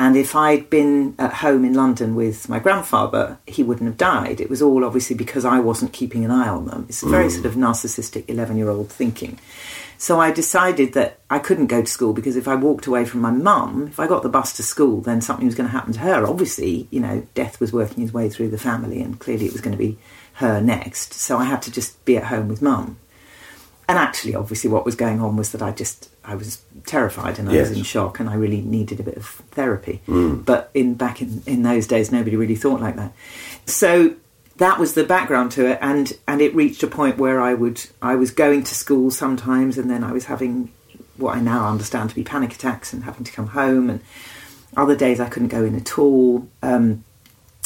[0.00, 4.40] and if I'd been at home in London with my grandfather, he wouldn't have died.
[4.40, 6.86] It was all obviously because I wasn't keeping an eye on them.
[6.88, 7.32] It's a very mm.
[7.32, 9.38] sort of narcissistic eleven year old thinking.
[9.98, 13.20] So I decided that I couldn't go to school because if I walked away from
[13.20, 15.92] my mum, if I got the bus to school, then something was going to happen
[15.92, 16.26] to her.
[16.26, 19.60] Obviously, you know, death was working his way through the family, and clearly it was
[19.60, 19.98] going to be
[20.36, 21.12] her next.
[21.12, 22.96] So I had to just be at home with mum.
[23.90, 27.48] And actually, obviously, what was going on was that I just I was terrified and
[27.50, 27.70] I Yes.
[27.70, 30.00] was in shock, and I really needed a bit of therapy.
[30.06, 33.12] But in back in, in those days, nobody really thought like that.
[33.66, 34.14] So
[34.58, 37.84] that was the background to it, and and it reached a point where I would
[38.00, 40.70] I was going to school sometimes, and then I was having
[41.16, 44.00] what I now understand to be panic attacks and having to come home, and
[44.76, 46.46] other days I couldn't go in at all.
[46.62, 47.02] Um,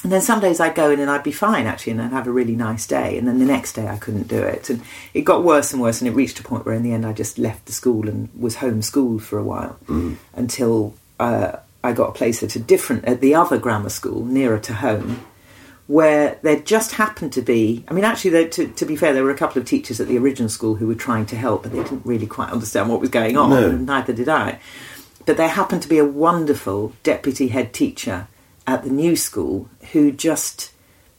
[0.04, 2.26] and then some days I'd go in and I'd be fine actually, and I'd have
[2.28, 3.18] a really nice day.
[3.18, 4.82] And then the next day I couldn't do it, and
[5.14, 6.00] it got worse and worse.
[6.00, 8.28] And it reached a point where in the end I just left the school and
[8.38, 9.78] was homeschooled for a while
[10.34, 14.58] until uh, I got a place at a different at the other grammar school nearer
[14.60, 15.24] to home,
[15.86, 17.84] where there just happened to be.
[17.88, 20.18] I mean, actually, to, to be fair, there were a couple of teachers at the
[20.18, 23.10] original school who were trying to help, but they didn't really quite understand what was
[23.10, 23.70] going on, No.
[23.70, 24.58] and neither did I.
[25.26, 28.28] But there happened to be a wonderful deputy head teacher
[28.66, 30.72] at the new school who just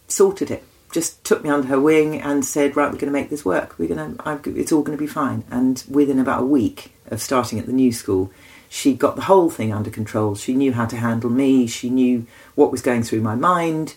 [0.07, 0.63] sorted it.
[0.91, 3.77] Just took me under her wing and said, "Right, we're going to make this work.
[3.77, 4.59] We're going to.
[4.59, 7.73] It's all going to be fine." And within about a week of starting at the
[7.73, 8.31] new school,
[8.69, 10.35] she got the whole thing under control.
[10.35, 11.67] She knew how to handle me.
[11.67, 12.25] She knew
[12.55, 13.95] what was going through my mind,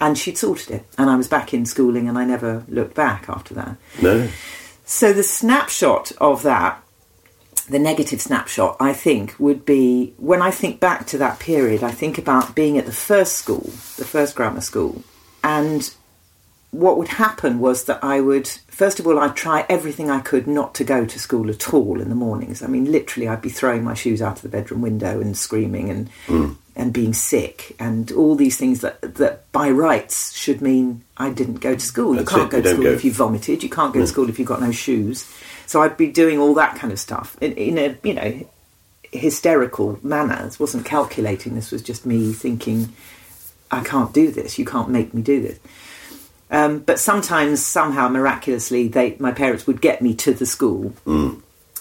[0.00, 0.84] and she'd sorted it.
[0.96, 3.76] And I was back in schooling, and I never looked back after that.
[4.00, 4.28] No.
[4.84, 6.80] So the snapshot of that,
[7.66, 11.90] the negative snapshot, I think, would be when I think back to that period, I
[11.90, 15.02] think about being at the first school, the first grammar school,
[15.42, 15.92] and
[16.70, 20.46] what would happen was that I would, first of all, I'd try everything I could
[20.46, 22.62] not to go to school at all in the mornings.
[22.62, 25.90] I mean, literally, I'd be throwing my shoes out of the bedroom window and screaming
[25.90, 26.52] and hmm.
[26.74, 31.60] and being sick and all these things that that by rights should mean I didn't
[31.60, 32.14] go to school.
[32.14, 32.90] That's you can't it, go to school go.
[32.90, 33.62] if you vomited.
[33.62, 34.10] You can't go to hmm.
[34.10, 35.30] school if you've got no shoes.
[35.66, 38.48] So I'd be doing all that kind of stuff in, in a you know
[39.12, 40.44] hysterical manner.
[40.44, 41.54] This wasn't calculating.
[41.54, 42.92] This was just me thinking,
[43.70, 44.58] I can't do this.
[44.58, 45.58] You can't make me do this.
[46.50, 50.92] Um, but sometimes, somehow, miraculously, they my parents would get me to the school,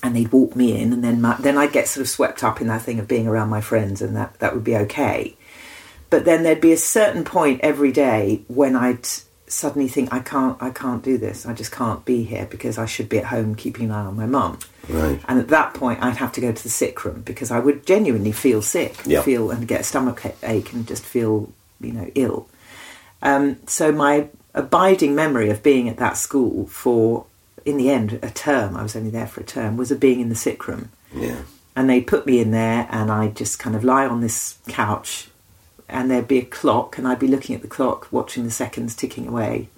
[0.02, 2.62] and they'd walk me in, and then my, then I'd get sort of swept up
[2.62, 5.36] in that thing of being around my friends, and that that would be okay.
[6.10, 9.08] But then there'd be a certain point every day when I'd
[9.48, 11.46] suddenly think, I can't, I can't do this.
[11.46, 14.16] I just can't be here because I should be at home keeping an eye on
[14.16, 14.60] my mum.
[14.90, 15.20] Right.
[15.28, 17.86] And at that point, I'd have to go to the sick room because I would
[17.86, 19.22] genuinely feel sick, Yeah.
[19.22, 22.48] feel and get a stomach ache and just feel, you know, ill.
[23.22, 27.26] Um, so my abiding memory of being at that school for,
[27.66, 28.76] in the end, a term.
[28.76, 29.78] I was only there for a term.
[29.78, 31.42] Was of being in the sick room, Yeah.
[31.76, 35.30] and they put me in there, and I'd just kind of lie on this couch,
[35.88, 38.96] and there'd be a clock, and I'd be looking at the clock, watching the seconds
[38.96, 39.70] ticking away,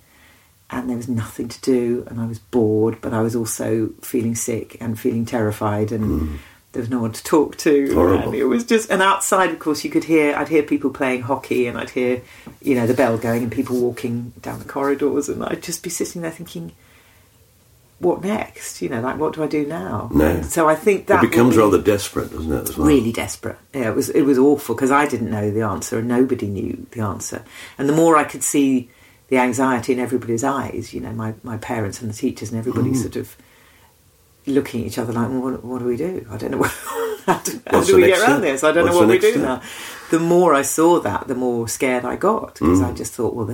[0.70, 4.36] and there was nothing to do, and I was bored, but I was also feeling
[4.36, 6.36] sick and feeling terrified, and hmm.
[6.72, 8.26] there was no one to talk to, Horrible.
[8.26, 8.90] and it was just.
[8.90, 10.36] And outside, of course, you could hear.
[10.36, 12.22] I'd hear people playing hockey, and I'd hear,
[12.62, 15.90] you know, the bell going, and people walking down the corridors, and I'd just be
[15.90, 16.74] sitting there thinking.
[18.00, 18.82] What next?
[18.82, 20.10] You know, like what do I do now?
[20.14, 20.42] No.
[20.44, 22.78] So I think that it becomes be- rather desperate, doesn't it?
[22.78, 22.88] Well.
[22.88, 23.58] really desperate.
[23.74, 26.86] Yeah, it was it was awful because I didn't know the answer and nobody knew
[26.92, 27.44] the answer.
[27.78, 28.90] And the more I could see
[29.30, 32.92] the anxiety in everybody's eyes, you know, my, my parents and the teachers and everybody
[32.92, 32.98] Mm.
[33.02, 33.36] sort of
[34.46, 36.26] looking at each other like, well, what, what do we do?
[36.30, 36.58] I don't know.
[37.28, 38.42] What, how do, how do we get around step?
[38.42, 38.64] this?
[38.64, 39.42] I don't What's know what we do step?
[39.44, 39.62] now.
[40.12, 42.90] The more I saw that, the more scared I got because Mm.
[42.90, 43.48] I just thought, well,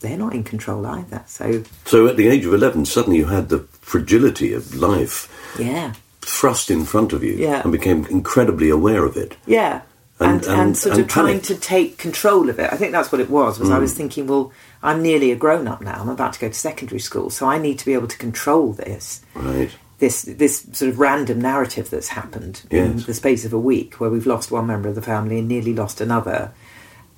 [0.00, 1.22] they're, not in control either.
[1.26, 5.28] So, So at the age of 11, suddenly you had the fragility of life
[5.58, 5.92] yeah.
[6.22, 7.62] thrust in front of you Yeah.
[7.62, 9.36] and became incredibly aware of it.
[9.46, 9.82] Yeah.
[10.18, 12.70] And- And, and, and- sort of trying to take control of it.
[12.72, 13.58] I think that's what it was.
[13.58, 13.80] Was I Mm.
[13.80, 15.96] was thinking, well, I'm nearly a grown up now.
[15.98, 18.72] I'm about to go to secondary school, so I need to be able to control
[18.74, 19.20] this.
[19.34, 19.70] Right.
[19.98, 24.08] This this sort of random narrative that's happened in the space of a week, where
[24.08, 26.52] we've lost one member of the family and nearly lost another,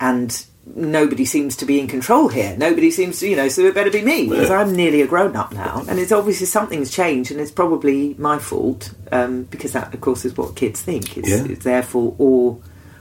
[0.01, 2.57] and nobody seems to be in control here.
[2.57, 5.35] Nobody seems to, you know, so it better be me because I'm nearly a grown
[5.37, 5.85] up now.
[5.89, 10.25] And it's obviously something's changed and it's probably my fault um, because that, of course,
[10.25, 11.17] is what kids think.
[11.19, 11.45] It's, Yeah.
[11.45, 12.59] it's their fault or,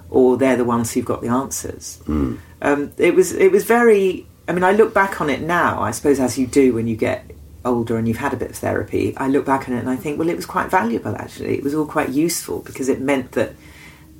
[0.09, 1.99] or they're the ones who've got the answers.
[2.07, 5.91] Um, it was, it was very, I mean, I look back on it now, I
[5.91, 7.29] suppose, as you do when you get
[7.63, 9.15] older and you've had a bit of therapy.
[9.17, 11.57] I look back on it and I think, well, it was quite valuable actually.
[11.59, 13.53] It was all quite useful because it meant that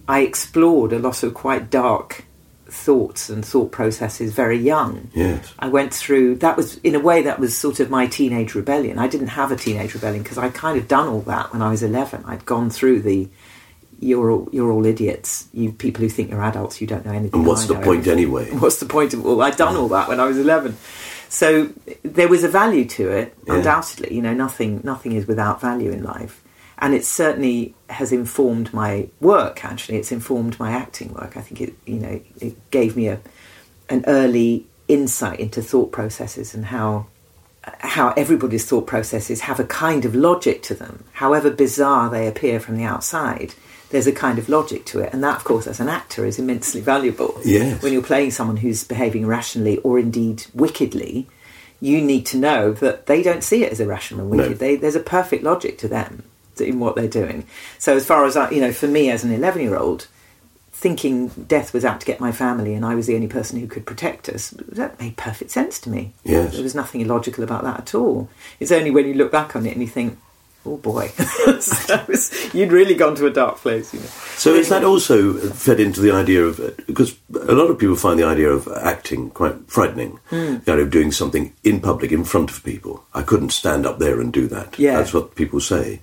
[0.07, 2.25] I explored a lot of quite dark
[2.71, 5.09] thoughts and thought processes very young.
[5.13, 5.53] Yes.
[5.59, 8.97] I went through that was in a way that was sort of my teenage rebellion.
[8.97, 11.69] I didn't have a teenage rebellion because I'd kind of done all that when I
[11.69, 12.23] was 11.
[12.25, 13.29] I'd gone through the
[13.99, 15.47] you're all, you're all idiots.
[15.53, 17.39] You people who think you're adults, you don't know anything.
[17.41, 18.13] And what's the point everything.
[18.13, 18.49] anyway?
[18.57, 19.41] What's the point of all?
[19.43, 20.75] I'd done all that when I was 11.
[21.29, 21.69] So
[22.03, 23.55] there was a value to it, Yeah.
[23.55, 24.15] undoubtedly.
[24.15, 26.40] You know, nothing nothing is without value in life,
[26.81, 29.63] and it certainly has informed my work.
[29.63, 31.37] Actually, it's informed my acting work.
[31.37, 33.19] I think it you know it gave me a
[33.87, 37.05] an early insight into thought processes and how
[37.63, 42.59] how everybody's thought processes have a kind of logic to them, however bizarre they appear
[42.59, 43.53] from the outside.
[43.91, 46.39] There's a kind of logic to it, and that, of course, as an actor, is
[46.39, 47.39] immensely valuable.
[47.43, 47.83] Yes.
[47.83, 51.27] When you're playing someone who's behaving rationally or indeed wickedly,
[51.81, 54.51] you need to know that they don't see it as irrational and wicked.
[54.51, 54.57] No.
[54.57, 56.23] They, there's a perfect logic to them
[56.67, 57.45] in what they're doing.
[57.77, 60.07] So, as far as I, you know, for me as an 11 year old,
[60.81, 63.67] thinking death was out to get my family and I was the only person who
[63.67, 66.13] could protect us, that made perfect sense to me.
[66.23, 66.53] Yes.
[66.53, 68.29] There was nothing illogical about that at all.
[68.59, 70.17] It's only when you look back on it and you think,
[70.65, 71.11] oh boy,
[71.45, 73.93] was, you'd really gone to a dark place.
[73.93, 74.07] You know.
[74.37, 76.57] So is that also fed into the idea of
[76.87, 80.19] because a lot of people find the idea of acting quite frightening.
[80.29, 80.57] Hmm.
[80.65, 83.05] The idea of doing something in public in front of people.
[83.13, 84.79] I couldn't stand up there and do that.
[84.79, 84.97] Yeah.
[84.97, 86.01] that's what people say.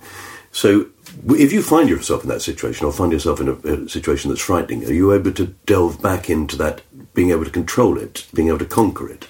[0.51, 0.87] So
[1.27, 4.41] if you find yourself in that situation or find yourself in a, a situation that's
[4.41, 6.81] frightening, are you able to delve back into that,
[7.13, 9.27] being able to control it, being able to conquer it?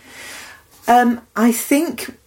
[0.88, 2.18] Um, I think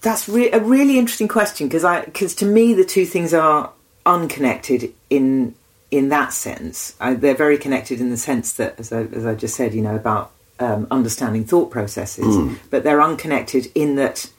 [0.00, 3.72] that's re- a really interesting question because I because to me the two things are
[4.06, 5.54] unconnected in
[5.90, 6.96] in that sense.
[7.00, 9.82] I, they're very connected in the sense that, as I, as I just said, you
[9.82, 14.30] know about um, understanding thought processes, but they're unconnected in that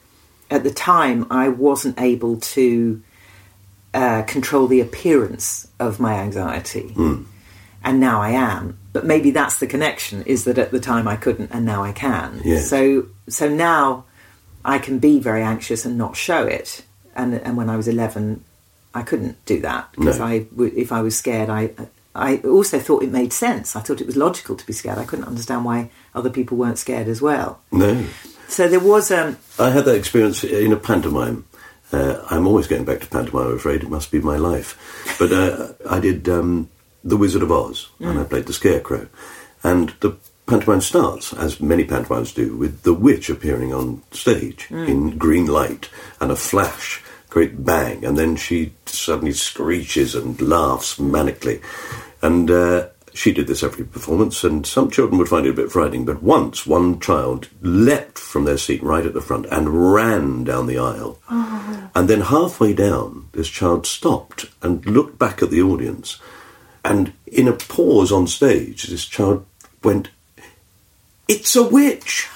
[0.52, 3.02] at the time I wasn't able to
[3.94, 6.94] uh, control the appearance of my anxiety.
[7.82, 11.16] And now I am, but maybe that's the connection: is that at the time I
[11.16, 12.42] couldn't, and now I can.
[12.44, 12.70] Yes.
[12.70, 14.04] So, so now
[14.66, 16.84] I can be very anxious and not show it.
[17.16, 18.44] And and when I was eleven,
[18.94, 20.26] I couldn't do that because No.
[20.26, 21.72] I, if I was scared, I
[22.14, 23.78] I also thought it made sense.
[23.78, 24.98] I thought it was logical to be scared.
[24.98, 27.62] I couldn't understand why other people weren't scared as well.
[27.72, 28.06] No.
[28.50, 31.46] So there was um I had that experience in a pantomime.
[31.92, 33.84] Uh, I'm always going back to pantomime, I'm afraid.
[33.84, 34.78] It must be my life.
[35.18, 36.70] But uh, I did um,
[37.04, 39.08] The Wizard of Oz, and I played the Scarecrow.
[39.64, 40.16] And the
[40.46, 45.90] pantomime starts, as many pantomimes do, with the witch appearing on stage in green light
[46.20, 51.62] and a flash, great bang, and then she suddenly screeches and laughs manically.
[52.22, 55.72] And uh, she did this every performance, and some children would find it a bit
[55.72, 56.06] frightening.
[56.06, 60.68] But once, one child leapt from their seat right at the front and ran down
[60.68, 61.20] the aisle.
[61.30, 61.90] Oh.
[61.96, 66.20] And then halfway down, this child stopped and looked back at the audience.
[66.86, 69.46] And in a pause on stage, this child
[69.84, 70.10] went,
[71.28, 72.28] It's a witch!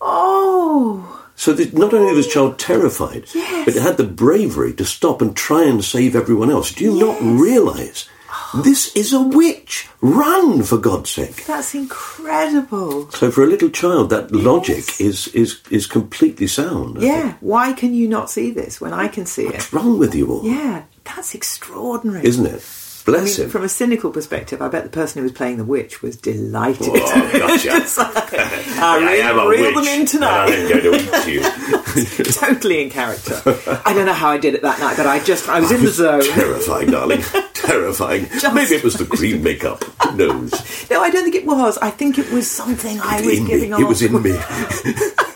[0.00, 3.64] oh So that not only was child terrified, Yes.
[3.64, 6.72] but it had the bravery to stop and try and save everyone else.
[6.72, 8.08] Do you not realise
[8.54, 9.88] this is a witch?
[10.00, 11.44] Run, for God's sake!
[11.46, 13.10] that's incredible.
[13.10, 16.98] So for a little child, that logic is, is, is completely sound.
[16.98, 17.12] I think.
[17.12, 19.52] Yeah, why can you not see this when I can see it?
[19.52, 20.44] What's wrong with you all?
[20.44, 22.24] Yeah, that's extraordinary.
[22.26, 22.62] Isn't it?
[23.08, 23.50] I mean, him.
[23.50, 26.88] from a cynical perspective, I bet the person who was playing the witch was delighted.
[26.88, 27.70] Oh, gotcha.
[28.02, 28.30] Like,
[28.84, 30.46] ah, I reel, reel them in tonight.
[30.68, 31.26] going to eat
[32.18, 32.24] you.
[32.24, 33.40] totally in character.
[33.84, 35.82] I don't know how I did it that night, but I just I was in
[35.82, 36.22] the zone.
[36.24, 37.22] Terrifying, darling.
[37.54, 38.28] Terrifying.
[38.54, 39.84] Maybe it was the green makeup.
[39.84, 40.52] Who knows?
[40.90, 41.78] No, I don't think it was.
[41.78, 43.50] I think it was something I was In me.
[43.50, 43.80] giving off.
[43.80, 44.36] It was in me.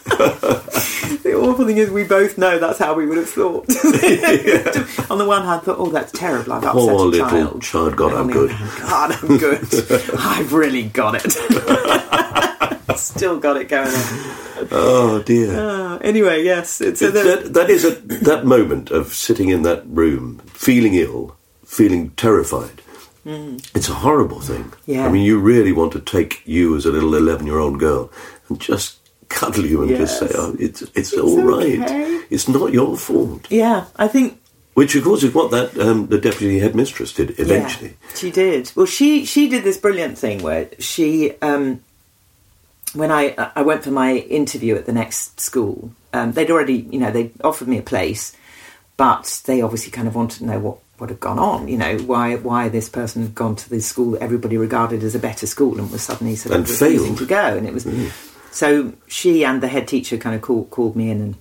[1.26, 3.68] The awful thing is, we both know that's how we would have thought.
[5.10, 6.52] On the one hand, thought, "Oh, that's terrible.
[6.52, 7.96] I've upset Poor a little child." child.
[7.96, 8.50] God, I'm good.
[8.52, 10.10] hand, God, I'm good.
[10.18, 11.32] I've really got it.
[12.96, 14.68] Still got it going on.
[14.70, 15.58] Oh dear.
[15.58, 19.82] Uh, anyway, yes, it's a, that, that is a, that moment of sitting in that
[19.86, 22.82] room, feeling ill, feeling terrified.
[23.24, 24.64] It's a horrible thing.
[24.64, 24.74] Mm.
[24.86, 25.06] Yeah.
[25.06, 28.12] I mean, you really want to take you as a little eleven-year-old girl
[28.48, 28.98] and just
[29.28, 31.80] cuddle you and just say, "Oh, it's it's, all right.
[31.80, 33.86] okay." It's not your fault." yeah.
[33.96, 34.38] I think
[34.74, 37.90] Which, of course, is what that um, the deputy headmistress did eventually.
[38.00, 38.72] Yeah, she did.
[38.76, 41.80] Well, she she did this brilliant thing where she um,
[42.94, 46.98] when I I went for my interview at the next school, um, they'd already you
[46.98, 48.34] know they offered me a place,
[48.96, 51.68] but they obviously kind of wanted to know what what had gone on.
[51.68, 55.14] You know why why this person had gone to this school that everybody regarded as
[55.14, 57.18] a better school and was suddenly sort of And refusing failed.
[57.18, 57.84] to go, and it was
[58.56, 61.34] so she and the head teacher kind of called called me in and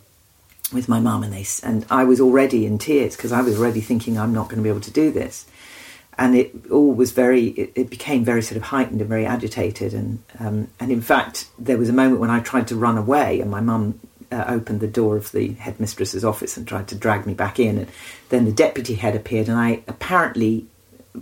[0.74, 3.80] with my mum and they and I was already in tears because I was already
[3.80, 5.46] thinking I'm not going to be able to do this.
[6.18, 9.94] And it all was very it, it became very sort of heightened and very agitated
[9.94, 13.40] and um, and in fact there was a moment when I tried to run away
[13.40, 13.98] and my mum
[14.30, 17.78] uh, opened the door of the headmistress's office and tried to drag me back in
[17.78, 17.88] and
[18.28, 20.66] then the deputy head appeared and I apparently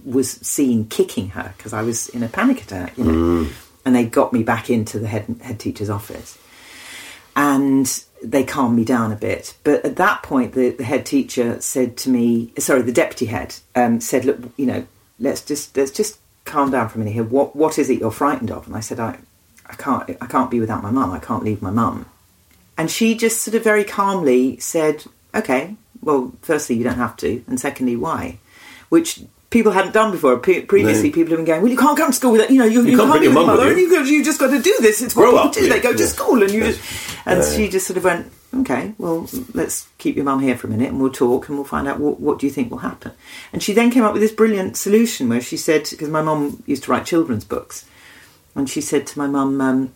[0.03, 3.47] was seen kicking her because I was in a panic attack you know
[3.85, 6.37] and they got me back into the head head teacher's office
[7.35, 9.55] and they calmed me down a bit.
[9.63, 13.55] But at that point, the, the head teacher said to me, sorry, the deputy head
[13.75, 14.85] um, said, "Look, you know,
[15.19, 17.23] let's just let's just calm down for a minute here.
[17.23, 19.17] What what is it you're frightened of?" And I said, "I
[19.65, 21.11] I can't I can't be without my mum.
[21.11, 22.05] I can't leave my mum."
[22.77, 25.05] And she just sort of very calmly said,
[25.35, 28.37] "Okay, well, firstly, you don't have to, and secondly, why?"
[28.89, 29.21] Which
[29.53, 30.35] people hadn't done before.
[30.39, 31.13] Pre- previously, No.
[31.13, 32.97] people have been going, "Well, you can't come to school with you know you, you,
[32.97, 34.75] can't can't, be your mum mother, with and you." you, you just got to do
[34.81, 35.01] this.
[35.01, 35.61] It's what Grow people up, do.
[35.69, 36.75] They yeah, go to school, and you Yes.
[36.77, 37.51] just." And Yeah.
[37.55, 38.31] she just sort of went,
[38.61, 41.65] "Okay, well, let's keep your mum here for a minute, and we'll talk, and we'll
[41.75, 43.11] find out what, what do you think will happen."
[43.53, 46.63] And she then came up with this brilliant solution where she said, because my mum
[46.65, 47.85] used to write children's books,
[48.55, 49.61] and she said to my mum.
[49.61, 49.91] Um,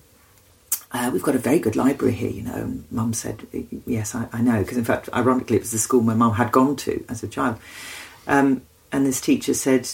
[0.94, 2.54] uh, we've got a very good library here, you know.
[2.56, 3.46] And Mum said,
[3.86, 6.50] "Yes, I, I know." Because in fact, ironically, it was the school my mum had
[6.50, 7.58] gone to as a child.
[8.26, 8.62] Um,
[8.92, 9.90] and this teacher said,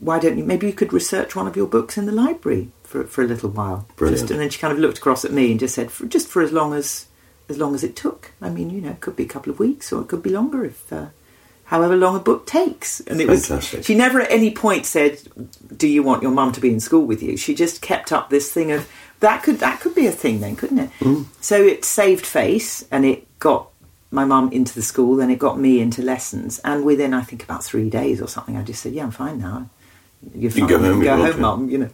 [0.00, 0.44] "Why don't you?
[0.44, 3.50] Maybe you could research one of your books in the library for for a little
[3.50, 4.20] while." Brilliant.
[4.20, 6.28] Just, and then she kind of looked across at me and just said, for, "Just
[6.28, 7.06] for as long as
[7.48, 8.32] as long as it took.
[8.42, 10.30] I mean, you know, it could be a couple of weeks or it could be
[10.30, 11.06] longer if." Uh,
[11.68, 13.80] However long a book takes, and it Fantastic.
[13.80, 13.86] was.
[13.86, 15.20] She never at any point said,
[15.76, 18.30] "Do you want your mum to be in school with you?" She just kept up
[18.30, 18.88] this thing of
[19.20, 20.90] that could that could be a thing then, couldn't it?
[21.00, 21.26] Mm.
[21.42, 23.68] So it saved face, and it got
[24.10, 27.42] my mum into the school, then it got me into lessons, and within I think
[27.42, 29.70] about three days or something, I just said, "Yeah, I'm fine now."
[30.34, 30.68] You're You fine.
[30.68, 31.70] can go home Go you home, mum.
[31.70, 31.90] You know.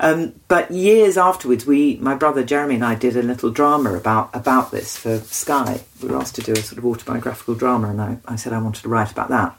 [0.00, 4.30] Um, but years afterwards, we, my brother Jeremy and I, did a little drama about
[4.34, 5.80] about this for Sky.
[6.02, 8.58] We were asked to do a sort of autobiographical drama, and I, I said I
[8.60, 9.56] wanted to write about that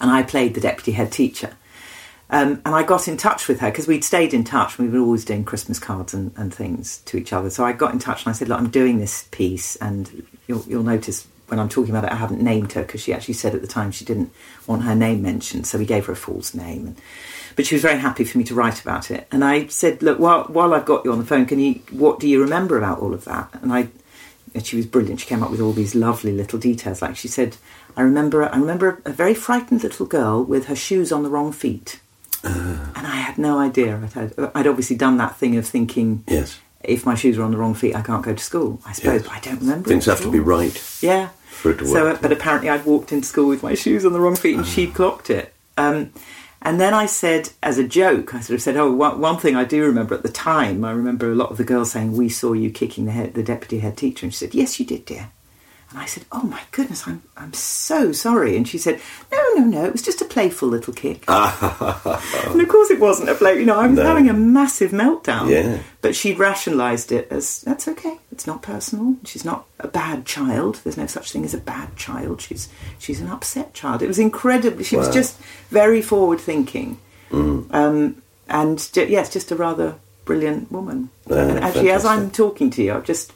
[0.00, 1.56] and I played the deputy head teacher.
[2.28, 4.78] Um, and I got in touch with her because we'd stayed in touch.
[4.78, 7.50] We were always doing Christmas cards and, and things to each other.
[7.50, 10.64] So I got in touch and I said, "Look, I'm doing this piece, and you'll,
[10.66, 13.54] you'll notice when I'm talking about it, I haven't named her because she actually said
[13.54, 14.32] at the time she didn't
[14.66, 15.68] want her name mentioned.
[15.68, 17.00] So we gave her a false name, and,
[17.54, 19.28] but she was very happy for me to write about it.
[19.30, 21.80] And I said, "Look, while, while I've got you on the phone, can you?
[21.90, 23.88] What do you remember about all of that?" And I
[24.56, 25.20] and she was brilliant.
[25.20, 27.02] She came up with all these lovely little details.
[27.02, 27.56] Like she said,
[27.96, 31.52] I remember, I remember a very frightened little girl with her shoes on the wrong
[31.52, 32.00] feet,
[32.46, 33.98] and I had no idea.
[34.02, 36.58] I'd, had, I'd obviously done that thing of thinking, Yes.
[36.84, 38.80] if my shoes are on the wrong feet, I can't go to school.
[38.86, 39.28] I suppose, Yes.
[39.28, 39.88] but I don't remember.
[39.88, 40.80] Things have to be right.
[41.02, 41.28] Yeah.
[41.50, 42.18] for it to So, work.
[42.18, 44.64] uh, but apparently, I'd walked into school with my shoes on the wrong feet, and
[44.64, 44.68] Ah.
[44.68, 45.54] she'd clocked it.
[45.78, 46.10] Um,
[46.62, 49.56] and then I said, as a joke, I sort of said, "Oh, one, one thing
[49.56, 52.28] I do remember at the time, I remember a lot of the girls saying, "We
[52.28, 55.04] saw you kicking the head, the deputy head teacher," and she said, "Yes, you did,
[55.06, 55.30] dear."
[55.90, 59.64] And I said, "Oh my goodness, I'm I'm so sorry." And she said, "No, no,
[59.64, 63.58] no, it was just a playful little kick." and of course, it wasn't a play.
[63.60, 64.04] You know, I was No.
[64.04, 65.48] having a massive meltdown.
[65.48, 65.78] Yeah.
[66.02, 68.18] But she'd rationalised it as that's okay.
[68.32, 69.14] It's not personal.
[69.24, 70.80] She's not a bad child.
[70.82, 72.40] There's no such thing as a bad child.
[72.40, 72.68] She's
[72.98, 74.02] she's an upset child.
[74.02, 74.82] It was incredibly.
[74.82, 75.38] She was just
[75.70, 76.98] very forward thinking,
[77.30, 81.10] um, and yes, just a rather brilliant woman.
[81.30, 83.32] Yeah, and actually, as I'm talking to you, I've just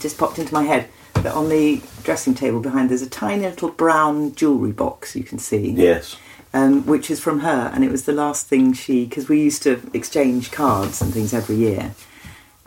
[0.00, 3.70] just popped into my head that on the dressing table behind there's a tiny little
[3.70, 6.16] brown jewellery box you can see Yes.
[6.52, 9.62] um, which is from her, and it was the last thing she because we used
[9.62, 11.94] to exchange cards and things every year.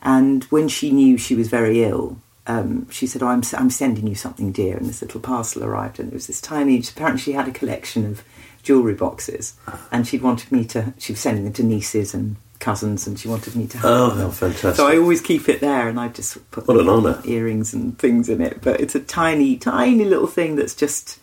[0.01, 2.17] And when she knew she was very ill,
[2.47, 5.99] um, she said, "Oh, I'm I'm sending you something, dear." And this little parcel arrived,
[5.99, 6.77] and it was this tiny.
[6.79, 8.23] Apparently, she had a collection of
[8.61, 9.55] jewellery boxes,
[9.91, 10.93] and she wanted me to.
[10.99, 14.09] She was sending them to nieces and cousins, and she wanted me to have Oh,
[14.11, 14.75] how fantastic.
[14.75, 17.21] So I always keep it there, and I just put What an honour.
[17.25, 18.59] earrings and things in it.
[18.61, 21.19] But it's a tiny, tiny little thing that's just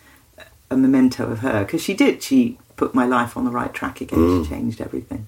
[0.69, 2.23] a memento of her because she did.
[2.23, 4.19] She put my life on the right track again.
[4.19, 4.43] Mm.
[4.43, 5.27] She changed everything.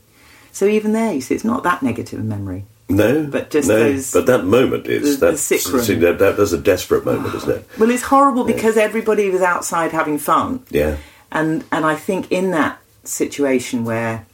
[0.51, 2.65] So even there, you see, it's not that negative a memory.
[2.87, 3.77] No, But just no.
[3.79, 5.83] those- But that moment is the- the that's room.
[5.83, 7.67] see, that, that, that's a desperate moment, isn't it?
[7.79, 10.63] Well, it's horrible because everybody was outside having fun.
[10.69, 10.97] Yeah.
[11.31, 14.25] And and I think in that situation where,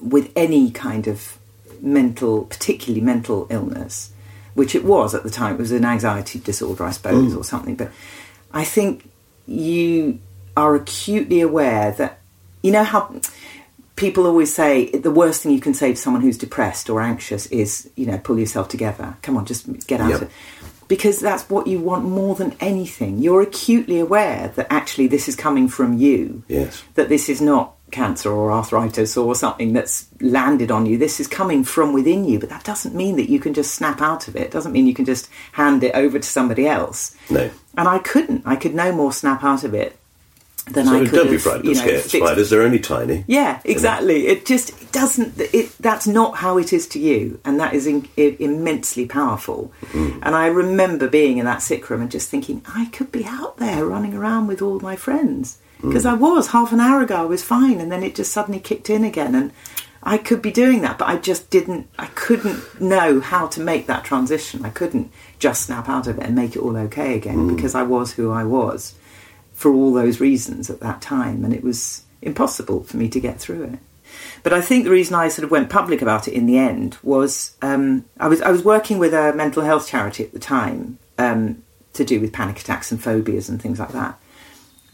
[0.00, 1.38] with any kind of
[1.80, 4.10] mental, particularly mental illness,
[4.54, 7.36] which it was at the time, it was an anxiety disorder, I suppose, mm.
[7.36, 7.76] or something.
[7.76, 7.90] But
[8.52, 9.10] I think
[9.46, 10.20] you
[10.56, 12.20] are acutely aware that
[12.62, 13.20] you know how
[13.96, 17.46] people always say the worst thing you can say to someone who's depressed or anxious
[17.46, 19.16] is, you know, pull yourself together.
[19.22, 20.16] Come on, just get out Yep.
[20.16, 20.30] of it.
[20.86, 23.18] Because that's what you want more than anything.
[23.18, 26.42] You're acutely aware that actually this is coming from you.
[26.48, 26.82] Yes.
[26.94, 30.98] That this is not cancer or arthritis or something that's landed on you.
[30.98, 32.38] This is coming from within you.
[32.38, 34.42] But that doesn't mean that you can just snap out of it.
[34.42, 37.16] It doesn't mean you can just hand it over to somebody else.
[37.30, 37.50] No.
[37.76, 38.42] And I couldn't.
[38.46, 39.96] I could no more snap out of it
[40.66, 42.50] than So I could don't be frightened you of know, scared spiders.
[42.50, 43.24] They're only tiny.
[43.26, 44.26] yeah, exactly.
[44.26, 45.34] It just it doesn't.
[45.38, 49.72] It that's not how it is to you, and that is in, immensely powerful.
[49.82, 50.20] Mm-hmm.
[50.22, 53.58] And I remember being in that sick room and just thinking, I could be out
[53.58, 57.16] there running around with all my friends because I was half an hour ago.
[57.16, 59.52] I was fine, and then it just suddenly kicked in again, and
[60.02, 61.88] I could be doing that, but I just didn't.
[61.98, 64.64] I couldn't know how to make that transition.
[64.64, 67.82] I couldn't just snap out of it and make it all okay again because I
[67.82, 68.94] was who I was
[69.52, 73.40] for all those reasons at that time, and it was impossible for me to get
[73.40, 73.78] through it.
[74.42, 76.98] But I think the reason I sort of went public about it in the end
[77.02, 80.98] was um, I was I was working with a mental health charity at the time
[81.18, 81.62] um,
[81.94, 84.18] to do with panic attacks and phobias and things like that.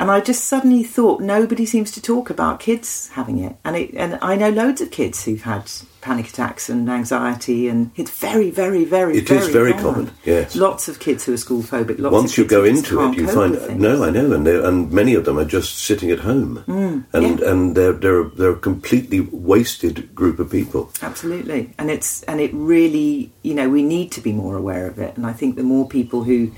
[0.00, 3.92] And I just suddenly thought nobody seems to talk about kids having it, and it,
[3.94, 5.70] and I know loads of kids who've had
[6.00, 10.56] panic attacks and anxiety, and it's very, very, very, It is very very common, yes.
[10.56, 11.98] lots of kids who are school phobic.
[11.98, 15.26] Lots Once you go into it, you find no, I know, and and many of
[15.26, 17.50] them are just sitting at home, and Mm, yeah.
[17.50, 20.90] and they're they're they're a completely wasted group of people.
[21.02, 24.98] Absolutely, and it's and it really, you know, we need to be more aware of
[24.98, 25.12] it.
[25.18, 26.52] And I think the more people who,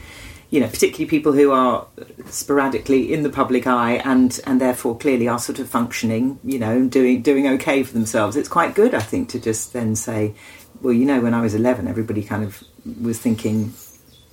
[0.53, 1.86] you know, particularly people who are
[2.26, 6.86] sporadically in the public eye and and therefore clearly are sort of functioning, you know,
[6.86, 8.36] doing doing okay for themselves.
[8.36, 10.34] It's quite good, I think, to just then say,
[10.82, 12.62] well, you know, when I was eleven, everybody kind of
[13.00, 13.72] was thinking,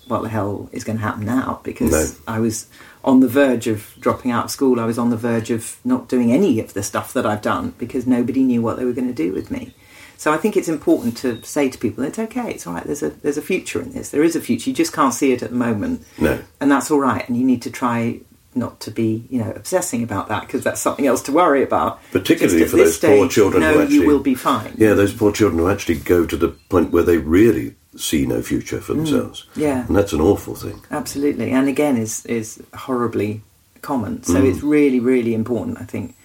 [0.09, 1.61] what the hell is going to happen now?
[1.63, 2.05] Because No.
[2.27, 2.67] I was
[3.05, 4.77] on the verge of dropping out of school.
[4.81, 7.75] I was on the verge of not doing any of the stuff that I've done
[7.77, 9.73] because nobody knew what they were going to do with me.
[10.19, 12.83] So I think it's important to say to people, it's okay, it's all right.
[12.83, 14.09] There's a there's a future in this.
[14.09, 14.69] There is a future.
[14.69, 16.41] You just can't see it at the moment, No.
[16.59, 17.23] and that's all right.
[17.29, 18.19] And you need to try
[18.53, 22.01] not to be, you know, obsessing about that because that's something else to worry about.
[22.11, 24.73] Particularly for those this poor children know who actually you will be fine.
[24.77, 28.41] Yeah, those poor children who actually go to the point where they really see no
[28.41, 29.45] future for themselves.
[29.55, 29.61] Mm.
[29.61, 29.87] yeah.
[29.87, 30.81] and that's an awful thing.
[30.91, 33.41] Absolutely, and again is is horribly
[33.81, 34.21] common.
[34.23, 34.49] So Mm.
[34.51, 35.79] it's really really important.
[35.79, 36.15] I think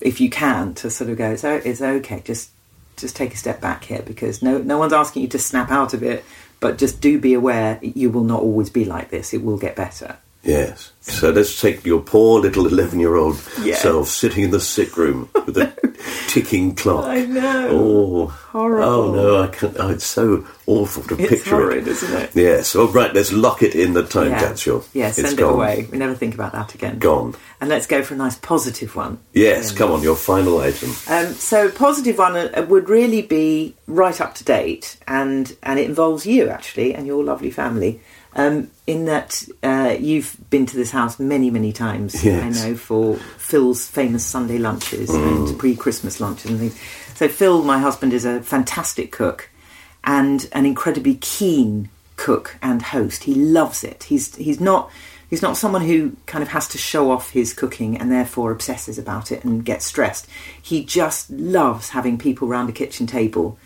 [0.00, 2.20] if you can to sort of go, it's, it's okay.
[2.24, 2.50] Just
[2.96, 5.94] just take a step back here because no no one's asking you to snap out
[5.94, 6.24] of it,
[6.60, 9.34] but just do be aware you will not always be like this.
[9.34, 10.18] It will get better.
[10.42, 10.90] Yes.
[11.02, 13.76] So let's take your poor little eleven-year-old Yeah.
[13.76, 15.72] self sitting in the sick room with a
[16.28, 17.04] ticking clock.
[17.06, 17.68] I know.
[17.70, 18.84] Oh, Horrible.
[18.88, 19.76] Oh no, I can't.
[19.78, 21.92] Oh, it's so awful to It's picture horrid, it.
[21.92, 22.30] isn't it?
[22.34, 22.74] Yes.
[22.76, 23.12] All right.
[23.12, 24.40] Let's lock it in the time yeah.
[24.40, 24.84] capsule.
[24.92, 25.88] Yeah, It's send it away.
[25.90, 26.98] We never think about that again.
[26.98, 27.34] Gone.
[27.60, 29.18] And let's go for a nice positive one.
[29.32, 29.72] Yes.
[29.72, 30.02] Come on.
[30.02, 30.90] Your final item.
[31.08, 35.88] Um, so positive one uh, would really be right up to date, and and it
[35.88, 38.00] involves you actually and your lovely family.
[38.34, 42.42] Um, in that uh, you've been to this house many many times, Yes.
[42.42, 46.80] I know for Phil's famous Sunday lunches and pre-Christmas lunches and things.
[47.14, 49.50] So Phil, my husband, is a fantastic cook
[50.02, 53.24] and an incredibly keen cook and host.
[53.24, 54.04] He loves it.
[54.04, 54.90] He's he's not
[55.28, 58.98] he's not someone who kind of has to show off his cooking and therefore obsesses
[58.98, 60.26] about it and gets stressed.
[60.60, 63.58] He just loves having people round a kitchen table,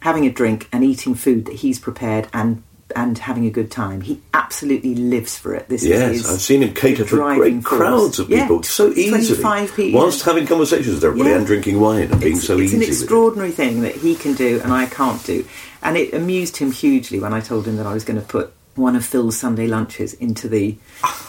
[0.00, 2.62] having a drink and eating food that he's prepared and
[2.96, 4.00] and having a good time.
[4.00, 5.68] He absolutely lives for it.
[5.68, 7.64] This Yes, is I've seen him cater to great force.
[7.64, 10.00] crowds of Yeah, people so easily, 25 people.
[10.00, 11.36] whilst having conversations with everybody Yeah.
[11.36, 12.76] and drinking wine and being it's, so it's easy.
[12.78, 15.44] It's an extraordinary thing that he can do and I can't do.
[15.82, 18.52] And it amused him hugely when I told him that I was going to put
[18.74, 20.76] one of Phil's Sunday lunches into the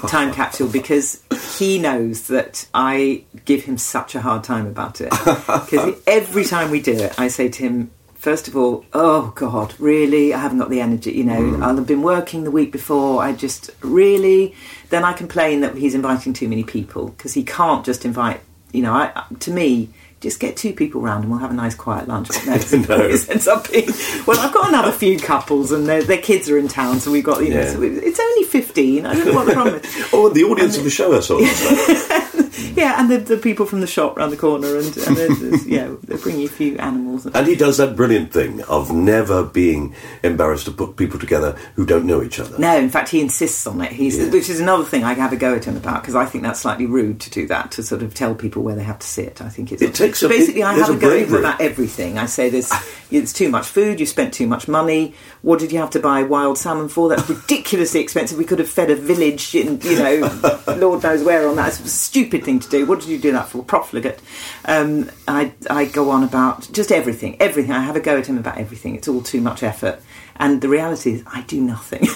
[0.08, 1.22] time capsule because
[1.58, 5.10] he knows that I give him such a hard time about it.
[5.10, 7.90] Because every time we do it, I say to him,
[8.20, 10.34] First of all, oh God, really?
[10.34, 11.14] I haven't got the energy.
[11.14, 11.64] You know, hmm.
[11.64, 13.24] I'll have been working the week before.
[13.24, 14.54] I just really.
[14.90, 18.42] Then I complain that he's inviting too many people because he can't just invite.
[18.74, 19.90] You know, I, to me,
[20.20, 22.30] just get two people round and we'll have a nice quiet lunch.
[22.46, 23.90] But no, it ends up being.
[24.28, 27.24] Well, I've got another few couples and their, their kids are in town, so we've
[27.24, 27.62] got you know.
[27.62, 27.72] Yeah.
[27.74, 29.06] So it- it's only fifteen.
[29.06, 30.10] I don't know what the problem is.
[30.14, 31.40] Oh, the audience of the show I saw.
[32.76, 36.18] Yeah, and the, the people from the shop round the corner, and, and yeah, they
[36.18, 37.26] bring you a few animals.
[37.26, 41.86] And he does that brilliant thing of never being embarrassed to put people together who
[41.86, 42.58] don't know each other.
[42.60, 43.92] No, in fact, he insists on it.
[43.92, 44.30] He's, Yeah.
[44.30, 46.60] which is another thing I have a go at him about because I think that's
[46.62, 49.42] slightly rude to do that to sort of tell people where they have to sit.
[49.42, 52.18] I think it's It so basically, I have a a go at about everything.
[52.18, 52.72] I say there's
[53.12, 54.00] it's too much food.
[54.00, 55.14] You spent too much money.
[55.42, 57.10] What did you have to buy wild salmon for?
[57.10, 58.38] That's ridiculously expensive.
[58.38, 61.70] We could have fed a village in you know, Lord knows where on that.
[61.70, 62.86] It's a stupid thing to do.
[62.86, 63.64] What did you do that for?
[63.64, 64.20] Profligate.
[64.66, 67.72] Um, I I go on about just everything, everything.
[67.72, 68.96] I have a go at him about everything.
[68.96, 70.02] It's all too much effort.
[70.38, 72.08] And the reality is, I do nothing.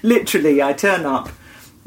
[0.02, 1.28] Literally, I turn up.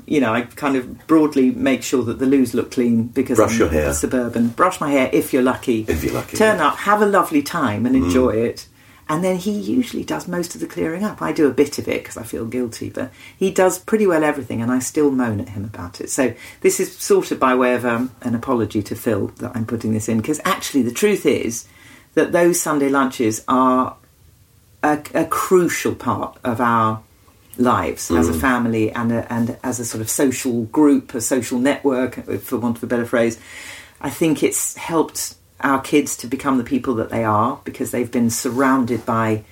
[0.09, 3.53] You know, I kind of broadly make sure that the loos look clean because Brush
[3.53, 3.93] I'm your hair.
[3.93, 4.49] suburban.
[4.49, 5.85] Brush my hair if you're lucky.
[5.87, 6.69] If you're lucky, Turn yeah.
[6.69, 8.67] up, have a lovely time, and enjoy it.
[9.07, 11.21] And then he usually does most of the clearing up.
[11.21, 14.23] I do a bit of it because I feel guilty, but he does pretty well
[14.23, 16.09] everything, and I still moan at him about it.
[16.09, 19.65] So this is sort of by way of um, an apology to Phil that I'm
[19.65, 21.67] putting this in because actually the truth is
[22.15, 23.95] that those Sunday lunches are
[24.83, 27.01] a, a crucial part of our
[27.59, 28.41] lives as a mm.
[28.41, 32.77] family and a, and as a sort of social group, a social network, for want
[32.77, 33.39] of a better phrase.
[34.01, 38.11] I think it's helped our kids to become the people that they are because they've
[38.11, 39.43] been surrounded by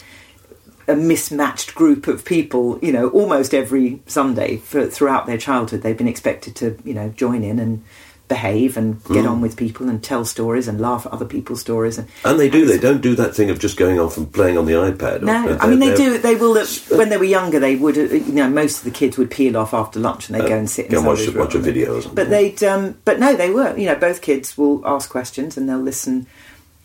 [0.87, 5.81] a mismatched group of people, you know, almost every Sunday for, throughout their childhood.
[5.81, 7.83] They've been expected to, you know, join in and
[8.27, 11.97] behave and get on with people and tell stories and laugh at other people's stories.
[11.97, 12.65] And, And they do.
[12.65, 15.21] They don't do that thing of just going off and playing on the iPad.
[15.21, 16.17] no, They're- I mean they do.
[16.17, 16.57] They will.
[16.57, 16.65] uh,
[16.97, 17.97] When they were younger, they would.
[17.97, 20.49] uh, You know, most of the kids would peel off after lunch and they would
[20.49, 20.91] go and sit.
[20.91, 22.15] and watch- watch a video or something.
[22.15, 22.61] But they'd.
[22.63, 23.77] Um, but no, they were.
[23.77, 26.27] You know, both kids will ask questions and they'll listen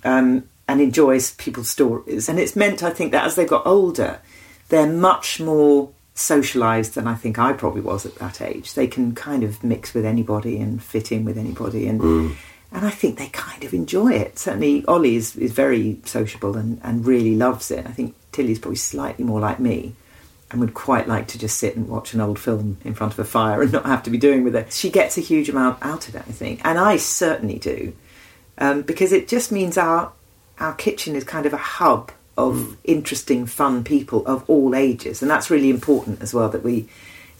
[0.04, 2.28] um, and enjoy s- people's stories.
[2.28, 4.20] And it's meant, I think, that as they got older,
[4.68, 8.74] they're much more socialised than I think I probably was at that age.
[8.74, 12.00] They can kind of mix with anybody and fit in with anybody, and
[12.70, 14.38] and I think they kind of enjoy it.
[14.38, 17.86] Certainly, Ollie is, is very sociable and, and really loves it.
[17.86, 19.94] I think Tilly's probably slightly more like me.
[20.50, 23.18] And would quite like to just sit and watch an old film in front of
[23.18, 24.70] a fire and not have to be doing with it.
[24.70, 27.94] She gets a huge amount out of it, I think, and I certainly do
[28.58, 30.12] um, because it just means our
[30.58, 32.72] our kitchen is kind of a hub of Hmm.
[32.84, 36.48] interesting, fun people of all ages, and that's really important as well.
[36.48, 36.86] That we,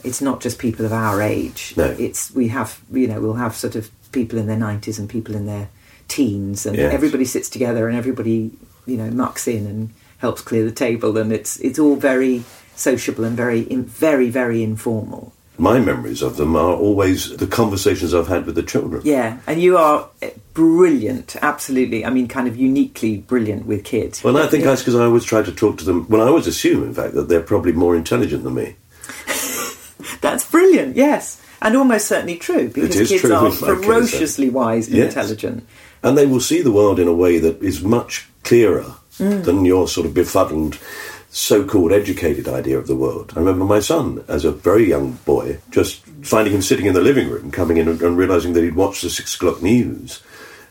[0.04, 1.74] it's not just people of our age.
[1.76, 1.84] No.
[1.98, 5.34] It's we have you know we'll have sort of people in their nineties and people
[5.34, 5.68] in their
[6.08, 6.92] teens, and Yes.
[6.92, 8.50] everybody sits together and everybody
[8.86, 12.44] you know mucks in and helps clear the table, and it's it's all very
[12.76, 15.31] sociable and very very very informal.
[15.58, 19.02] My memories of them are always the conversations I've had with the children.
[19.04, 22.04] Yeah, and you are eh, brilliant, absolutely.
[22.04, 24.24] I mean, kind of uniquely brilliant with kids.
[24.24, 24.70] Well, I think Yeah.
[24.70, 26.06] that's because I always try to talk to them.
[26.08, 28.76] Well, I always assume, in fact, that they're probably more intelligent than me.
[30.20, 31.40] That's brilliant, yes.
[31.60, 33.84] And almost certainly true, because kids true, are like I said.
[33.84, 35.08] ferociously wise and Yes.
[35.14, 35.66] intelligent.
[36.02, 39.44] And they will see the world in a way that is much clearer Mm.
[39.44, 40.78] than your sort of befuddled,
[41.34, 43.32] so called educated idea of the world.
[43.34, 47.00] I remember my son, as a very young boy, just finding him sitting in the
[47.00, 50.22] living room, coming in and, and realizing that he'd watched the six o'clock news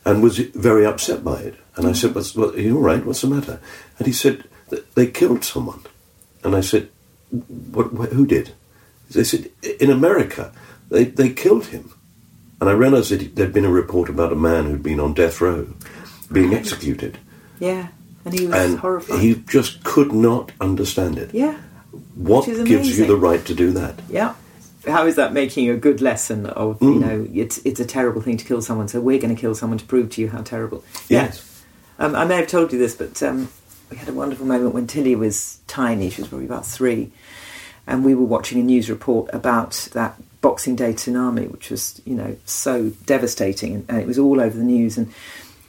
[0.06, 1.56] and was very upset by it.
[1.76, 3.04] And I said, What's, what, Are you all right?
[3.04, 3.60] What's the matter?
[3.98, 4.44] And he said,
[4.94, 5.82] They killed someone.
[6.44, 6.90] And I said,
[7.72, 8.54] what, wh- Who did?
[9.10, 9.50] They said,
[9.80, 10.54] In America,
[10.90, 11.92] they, they killed him.
[12.60, 15.42] And I realised that there'd been a report about a man who'd been on death
[15.42, 15.68] row,
[16.32, 17.18] being executed.
[17.60, 17.88] Yeah,
[18.26, 19.20] and he was And horrified.
[19.20, 21.34] he just could not understand it.
[21.34, 21.58] yeah,
[22.16, 24.00] What which is gives you the right to do that?
[24.10, 24.34] yeah.
[24.88, 27.00] How is that making a good lesson of you Mm.
[27.02, 29.78] know it's it's a terrible thing to kill someone, so we're going to kill someone
[29.78, 30.84] to prove to you how terrible.
[31.08, 31.62] Yes.
[32.00, 32.06] Yeah.
[32.08, 33.50] Um, I may have told you this, but um,
[33.92, 36.10] we had a wonderful moment when Tilly was tiny.
[36.10, 37.12] She was probably about three,
[37.86, 42.16] and we were watching a news report about that Boxing Day tsunami, which was you
[42.16, 44.98] know so devastating, and, and it was all over the news.
[44.98, 45.14] And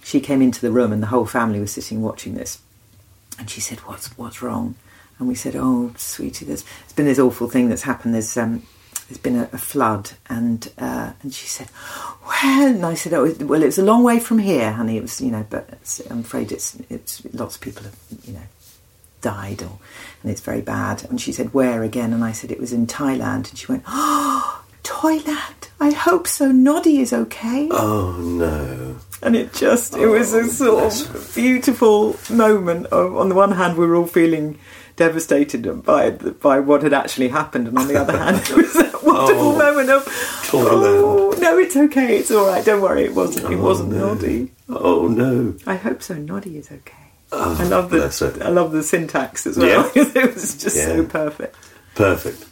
[0.03, 2.59] she came into the room, and the whole family was sitting watching this.
[3.39, 4.75] And she said, "What's what's wrong?"
[5.19, 8.15] And we said, "Oh, sweetie, there's, there's been this awful thing that's happened.
[8.15, 8.67] There's um,
[9.09, 11.69] there's been a, a flood." And uh, and she said,
[12.27, 14.97] "Well," and I said, "Oh, well, it's a long way from here, honey.
[14.97, 18.35] It was, you know, but it's, I'm afraid it's it's lots of people have, you
[18.35, 18.47] know."
[19.21, 19.79] Died, or
[20.23, 21.05] and it's very bad.
[21.09, 23.85] And she said, "Where again?" And I said, "It was in Thailand." And she went,
[23.87, 25.69] "Oh, Thailand!
[25.81, 26.51] I hope so.
[26.53, 28.97] Noddy is okay." Oh, no.
[29.23, 33.77] and it just it was a sort of beautiful moment of on the one hand
[33.79, 34.59] we were all feeling
[34.97, 38.93] devastated by by what had actually happened and on the other hand it was that
[39.03, 40.07] wonderful Oh, moment of
[40.53, 44.15] oh no it's okay it's all right don't worry it wasn't it wasn't no.
[44.15, 45.55] Noddy Oh, no.
[45.67, 48.45] I hope so Noddy is okay I love Oh, the.
[48.45, 50.03] I love the syntax as well Yeah.
[50.23, 51.57] it was just so perfect
[51.95, 52.45] Perfect.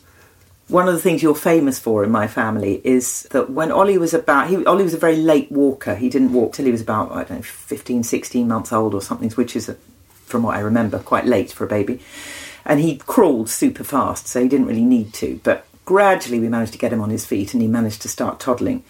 [0.71, 4.15] One of the things you're famous for in my family is that when Ollie was
[4.15, 5.95] about, he, Ollie was a very late walker.
[5.95, 9.03] He didn't walk till he was about, I don't know, 15, 16 months old or
[9.03, 9.75] something, which is,
[10.27, 12.01] from what I remember, quite late for a baby.
[12.65, 15.41] And he crawled super fast, so he didn't really need to.
[15.43, 18.39] But gradually we managed to get him on his feet and he managed to start
[18.39, 18.85] toddling.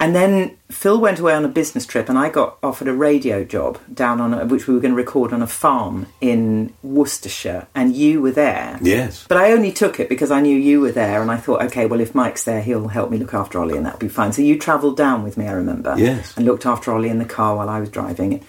[0.00, 3.44] And then Phil went away on a business trip, and I got offered a radio
[3.44, 7.68] job down on a, which we were going to record on a farm in Worcestershire,
[7.74, 8.78] and you were there.
[8.82, 9.24] Yes.
[9.28, 11.86] But I only took it because I knew you were there, and I thought, okay,
[11.86, 14.32] well, if Mike's there, he'll help me look after Ollie, and that'll be fine.
[14.32, 15.94] So you travelled down with me, I remember.
[15.96, 16.36] Yes.
[16.36, 18.44] And looked after Ollie in the car while I was driving.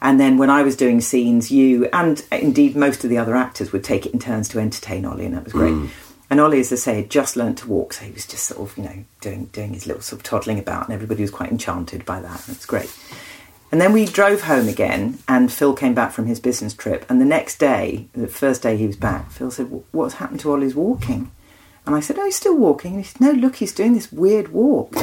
[0.00, 3.72] And then when I was doing scenes, you and indeed most of the other actors
[3.72, 5.72] would take it in turns to entertain Ollie, and that was great.
[5.72, 5.88] Mm.
[6.30, 8.68] And Ollie, as I say, had just learnt to walk, so he was just sort
[8.68, 11.50] of, you know, doing doing his little sort of toddling about, and everybody was quite
[11.50, 12.46] enchanted by that.
[12.46, 12.92] And it's great.
[13.70, 17.04] And then we drove home again, and Phil came back from his business trip.
[17.10, 20.52] And the next day, the first day he was back, Phil said, "What's happened to
[20.52, 21.30] Ollie's walking?"
[21.86, 24.10] And I said, "Oh, he's still walking." And he said, "No, look, he's doing this
[24.12, 24.94] weird walk."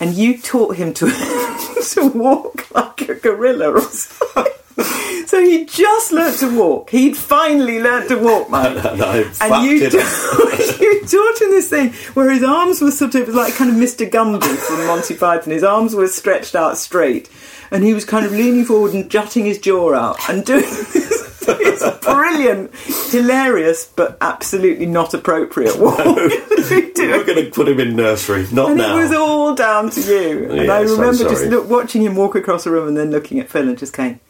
[0.00, 1.06] And you taught him to
[1.90, 4.52] to walk like a gorilla or something.
[5.26, 6.90] So he just learnt to walk.
[6.90, 8.76] He'd finally learnt to walk, Mike.
[8.76, 13.16] And And you, it ta- you taught him this thing where his arms were sort
[13.16, 14.08] of like kind of Mr.
[14.08, 15.52] Gumby from Monty Python.
[15.52, 17.28] His arms were stretched out straight,
[17.72, 20.60] and he was kind of leaning forward and jutting his jaw out and doing
[20.92, 21.44] this.
[21.48, 22.72] It's brilliant,
[23.10, 25.98] hilarious, but absolutely not appropriate walk.
[25.98, 28.46] We're going to put him in nursery.
[28.52, 28.96] Not and now.
[28.96, 30.50] it was all down to you.
[30.52, 33.48] and I remember just look, watching him walk across the room and then looking at
[33.48, 34.20] Phil and just going,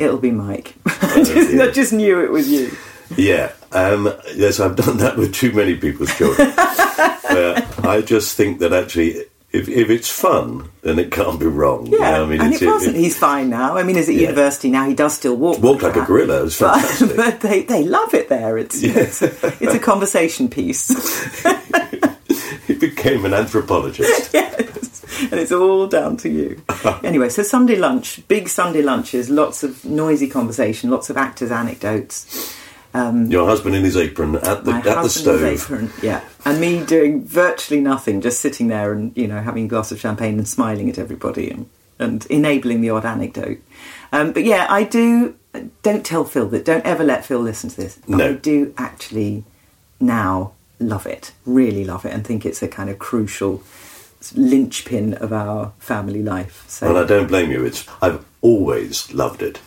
[0.00, 1.62] "It'll be Mike." I, just, dear.
[1.62, 2.70] I just knew it was you.
[3.16, 3.52] Yeah.
[3.72, 6.52] Um, yes, I've done that with too many people's children.
[6.56, 11.86] I just think that actually, if, if it's fun, then it can't be wrong.
[11.86, 12.96] You Yeah, know, I mean, and it's, it wasn't.
[12.96, 13.76] He's fine now.
[13.76, 14.22] I mean, he's at Yeah.
[14.22, 14.86] university now.
[14.86, 15.60] He does still walk.
[15.60, 16.44] Walk like a gorilla.
[16.46, 17.16] It's But, fantastic.
[17.16, 18.58] but they, they love it there.
[18.58, 19.26] It's it's, a,
[19.60, 20.88] it's a conversation piece.
[22.66, 24.32] he became an anthropologist.
[24.34, 24.89] yes,
[25.20, 26.62] and it's all down to you.
[27.04, 32.56] anyway, so Sunday lunch, big Sunday lunches, lots of noisy conversation, lots of actors' anecdotes.
[32.92, 35.44] Your husband in his apron at the at the stove.
[35.44, 39.68] apron, yeah, and me doing virtually nothing, just sitting there and you know having a
[39.68, 41.68] glass of champagne and smiling at everybody and,
[42.00, 43.60] and enabling the odd anecdote.
[44.12, 45.36] Um, but yeah, I do.
[45.82, 46.64] Don't tell Phil that.
[46.64, 47.98] Don't ever let Phil listen to this.
[48.08, 48.28] But No.
[48.30, 49.44] I do actually
[50.00, 53.62] now love it, really love it, and think it's a kind of crucial
[54.34, 56.64] linchpin of our family life.
[56.68, 57.64] So, And I don't blame you.
[57.64, 59.60] It's I've always loved it.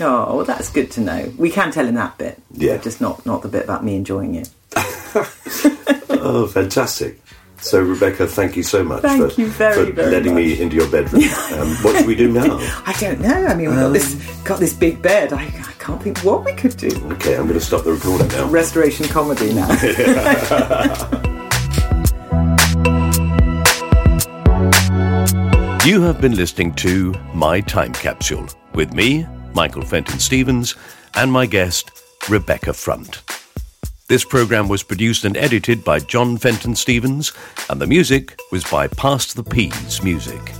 [0.00, 1.32] oh, well, that's good to know.
[1.36, 2.78] We can tell him that bit, Yeah.
[2.78, 4.50] just not not the bit about me enjoying it.
[6.22, 7.18] Oh, fantastic.
[7.62, 10.42] So, Rebecca, thank you so much Thank for, you very, for very letting much.
[10.44, 11.22] me into your bedroom.
[11.52, 12.58] Um, what should we do now?
[12.86, 13.46] I don't know.
[13.46, 14.14] I mean, we've got this
[14.44, 15.32] got this big bed.
[15.32, 16.88] I, I can't think what we could do.
[17.12, 18.48] Okay, I'm going to stop the recording now.
[18.48, 19.66] Restoration comedy now.
[25.82, 30.74] You have been listening to My Time Capsule with me, Michael Fenton Stevens,
[31.14, 31.90] and my guest,
[32.28, 33.22] Rebecca Front.
[34.06, 37.32] This program was produced and edited by John Fenton Stevens,
[37.70, 40.52] and the music was by Past the Peas Music.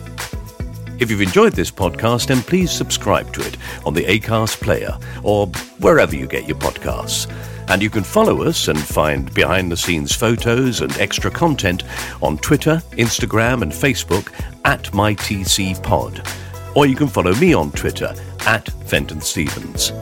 [0.98, 5.48] If you've enjoyed this podcast, then please subscribe to it on the Acast player or
[5.80, 7.30] wherever you get your podcasts.
[7.70, 11.84] And you can follow us and find behind the scenes photos and extra content
[12.20, 14.32] on Twitter, Instagram, and Facebook
[14.64, 16.76] at MyTCPod.
[16.76, 18.12] Or you can follow me on Twitter
[18.46, 19.92] at Fenton Stevens.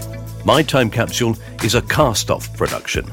[0.44, 3.04] My Time Capsule is a cast off production.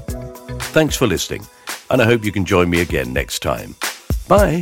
[0.71, 1.45] Thanks for listening,
[1.89, 3.75] and I hope you can join me again next time.
[4.27, 4.61] Bye.